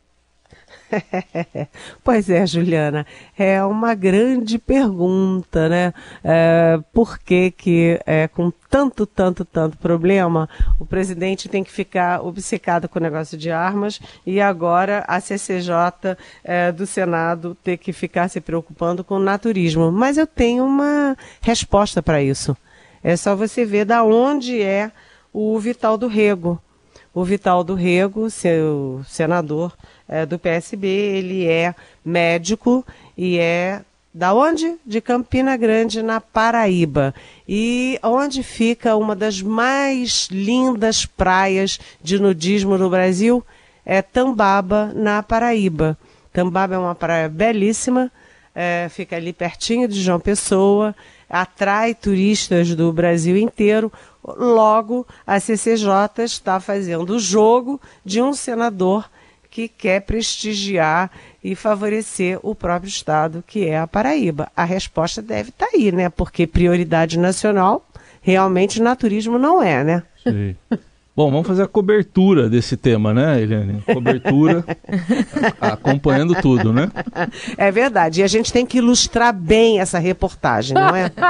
pois 2.04 2.30
é, 2.30 2.46
Juliana, 2.46 3.06
é 3.38 3.64
uma 3.64 3.94
grande 3.94 4.58
pergunta, 4.58 5.70
né? 5.70 5.94
É, 6.24 6.80
por 6.94 7.20
que 7.20 7.52
que 7.52 8.00
é, 8.06 8.28
com 8.28 8.52
tanto, 8.70 9.06
tanto, 9.06 9.46
tanto 9.46 9.78
problema, 9.78 10.50
o 10.80 10.86
presidente 10.86 11.48
tem 11.48 11.64
que 11.64 11.72
ficar 11.72 12.22
obcecado 12.22 12.90
com 12.90 12.98
o 12.98 13.02
negócio 13.02 13.38
de 13.38 13.52
armas 13.52 14.00
e 14.26 14.42
agora 14.42 15.04
a 15.08 15.20
CCJ 15.20 16.18
é, 16.44 16.72
do 16.72 16.86
Senado 16.86 17.56
ter 17.64 17.78
que 17.78 17.94
ficar 17.94 18.30
se 18.30 18.42
preocupando 18.42 19.04
com 19.04 19.16
o 19.16 19.24
naturismo. 19.24 19.92
Mas 19.92 20.18
eu 20.18 20.26
tenho 20.26 20.66
uma 20.66 21.16
resposta 21.42 22.02
para 22.02 22.22
isso. 22.22 22.58
É 23.04 23.16
só 23.16 23.36
você 23.36 23.66
ver 23.66 23.86
da 23.86 24.04
onde 24.04 24.62
é 24.62 24.92
o 25.32 25.60
Vital 25.60 25.98
do 25.98 26.08
Rego. 26.08 26.60
O 27.14 27.24
Vital 27.24 27.64
do 27.64 27.76
Rego, 27.76 28.30
seu 28.30 29.04
senador, 29.08 29.74
é, 30.08 30.26
do 30.26 30.38
PSB, 30.38 30.88
ele 30.88 31.48
é 31.48 31.74
médico 32.04 32.86
e 33.18 33.38
é 33.38 33.82
da 34.14 34.34
onde? 34.34 34.76
De 34.86 35.02
Campina 35.02 35.58
Grande, 35.58 36.04
na 36.04 36.22
Paraíba. 36.22 37.16
E 37.48 38.00
onde 38.04 38.44
fica 38.44 38.96
uma 38.96 39.16
das 39.16 39.42
mais 39.42 40.28
lindas 40.30 41.06
praias 41.06 41.80
de 42.02 42.20
nudismo 42.20 42.78
no 42.78 42.90
Brasil? 42.90 43.44
É 43.84 44.02
Tambaba, 44.02 44.92
na 44.94 45.24
Paraíba. 45.24 45.98
Tambaba 46.32 46.76
é 46.76 46.78
uma 46.78 46.96
praia 46.96 47.28
belíssima, 47.28 48.12
é, 48.56 48.88
fica 48.90 49.16
ali 49.16 49.34
pertinho 49.34 49.88
de 49.88 50.02
João 50.02 50.20
Pessoa, 50.20 50.96
atrai 51.30 51.96
turistas 51.96 52.76
do 52.76 52.92
Brasil 52.94 53.36
inteiro. 53.38 53.92
Logo, 54.24 55.06
a 55.26 55.40
CCJ 55.40 56.24
está 56.24 56.60
fazendo 56.60 57.16
o 57.16 57.20
jogo 57.20 57.80
de 58.06 58.22
um 58.22 58.34
senador 58.34 59.10
que 59.54 59.68
quer 59.68 60.02
prestigiar 60.02 61.12
e 61.44 61.54
favorecer 61.54 62.40
o 62.42 62.56
próprio 62.56 62.90
estado, 62.90 63.44
que 63.46 63.68
é 63.68 63.78
a 63.78 63.86
Paraíba. 63.86 64.52
A 64.56 64.64
resposta 64.64 65.22
deve 65.22 65.50
estar 65.50 65.68
tá 65.68 65.72
aí, 65.76 65.92
né? 65.92 66.10
Porque 66.10 66.48
prioridade 66.48 67.20
nacional, 67.20 67.88
realmente 68.20 68.82
naturismo 68.82 69.38
não 69.38 69.62
é, 69.62 69.84
né? 69.84 70.04
Sim. 70.24 70.56
Bom, 71.16 71.30
vamos 71.30 71.46
fazer 71.46 71.62
a 71.62 71.68
cobertura 71.68 72.50
desse 72.50 72.76
tema, 72.76 73.14
né, 73.14 73.40
Eliane? 73.40 73.84
Cobertura, 73.86 74.66
acompanhando 75.62 76.34
tudo, 76.42 76.74
né? 76.74 76.90
É 77.56 77.72
verdade. 77.72 78.22
E 78.22 78.24
a 78.24 78.28
gente 78.28 78.52
tem 78.52 78.66
que 78.66 78.80
ilustrar 78.80 79.32
bem 79.32 79.80
essa 79.80 80.00
reportagem, 80.00 80.74
não 80.74 80.96
é? 80.96 81.12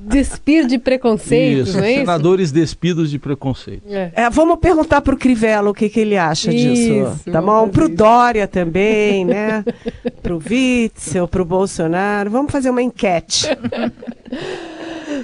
Despir 0.00 0.66
de 0.66 0.78
preconceito, 0.78 1.68
isso, 1.68 1.76
não 1.76 1.84
é 1.84 1.90
isso? 1.92 2.00
Senadores 2.00 2.50
despidos 2.50 3.08
de 3.08 3.20
preconceito. 3.20 3.84
É. 3.88 4.10
É, 4.12 4.28
vamos 4.28 4.58
perguntar 4.58 5.00
para 5.00 5.14
o 5.14 5.18
Crivella 5.18 5.70
o 5.70 5.74
que, 5.74 5.88
que 5.88 6.00
ele 6.00 6.16
acha 6.16 6.52
isso, 6.52 6.92
disso. 6.92 7.30
Tá 7.30 7.40
bom? 7.40 7.68
Para 7.68 7.84
o 7.84 7.88
Dória 7.88 8.48
também, 8.48 9.24
né? 9.24 9.64
Para 10.20 10.34
o 10.34 10.42
Witzel, 10.44 11.28
para 11.28 11.42
o 11.42 11.44
Bolsonaro. 11.44 12.30
Vamos 12.30 12.50
fazer 12.50 12.70
uma 12.70 12.82
enquete. 12.82 13.46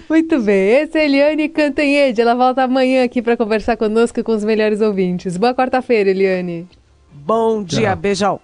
Muito 0.08 0.40
bem, 0.40 0.82
esse 0.82 0.98
é 0.98 1.04
Eliane 1.04 1.48
Cantanhede. 1.48 2.20
Ela 2.20 2.34
volta 2.34 2.62
amanhã 2.62 3.04
aqui 3.04 3.20
para 3.22 3.36
conversar 3.36 3.76
conosco 3.76 4.22
com 4.22 4.32
os 4.32 4.44
melhores 4.44 4.80
ouvintes. 4.80 5.36
Boa 5.36 5.54
quarta-feira, 5.54 6.10
Eliane. 6.10 6.66
Bom 7.12 7.62
dia, 7.62 7.90
Tchau. 7.90 7.96
beijão. 7.96 8.40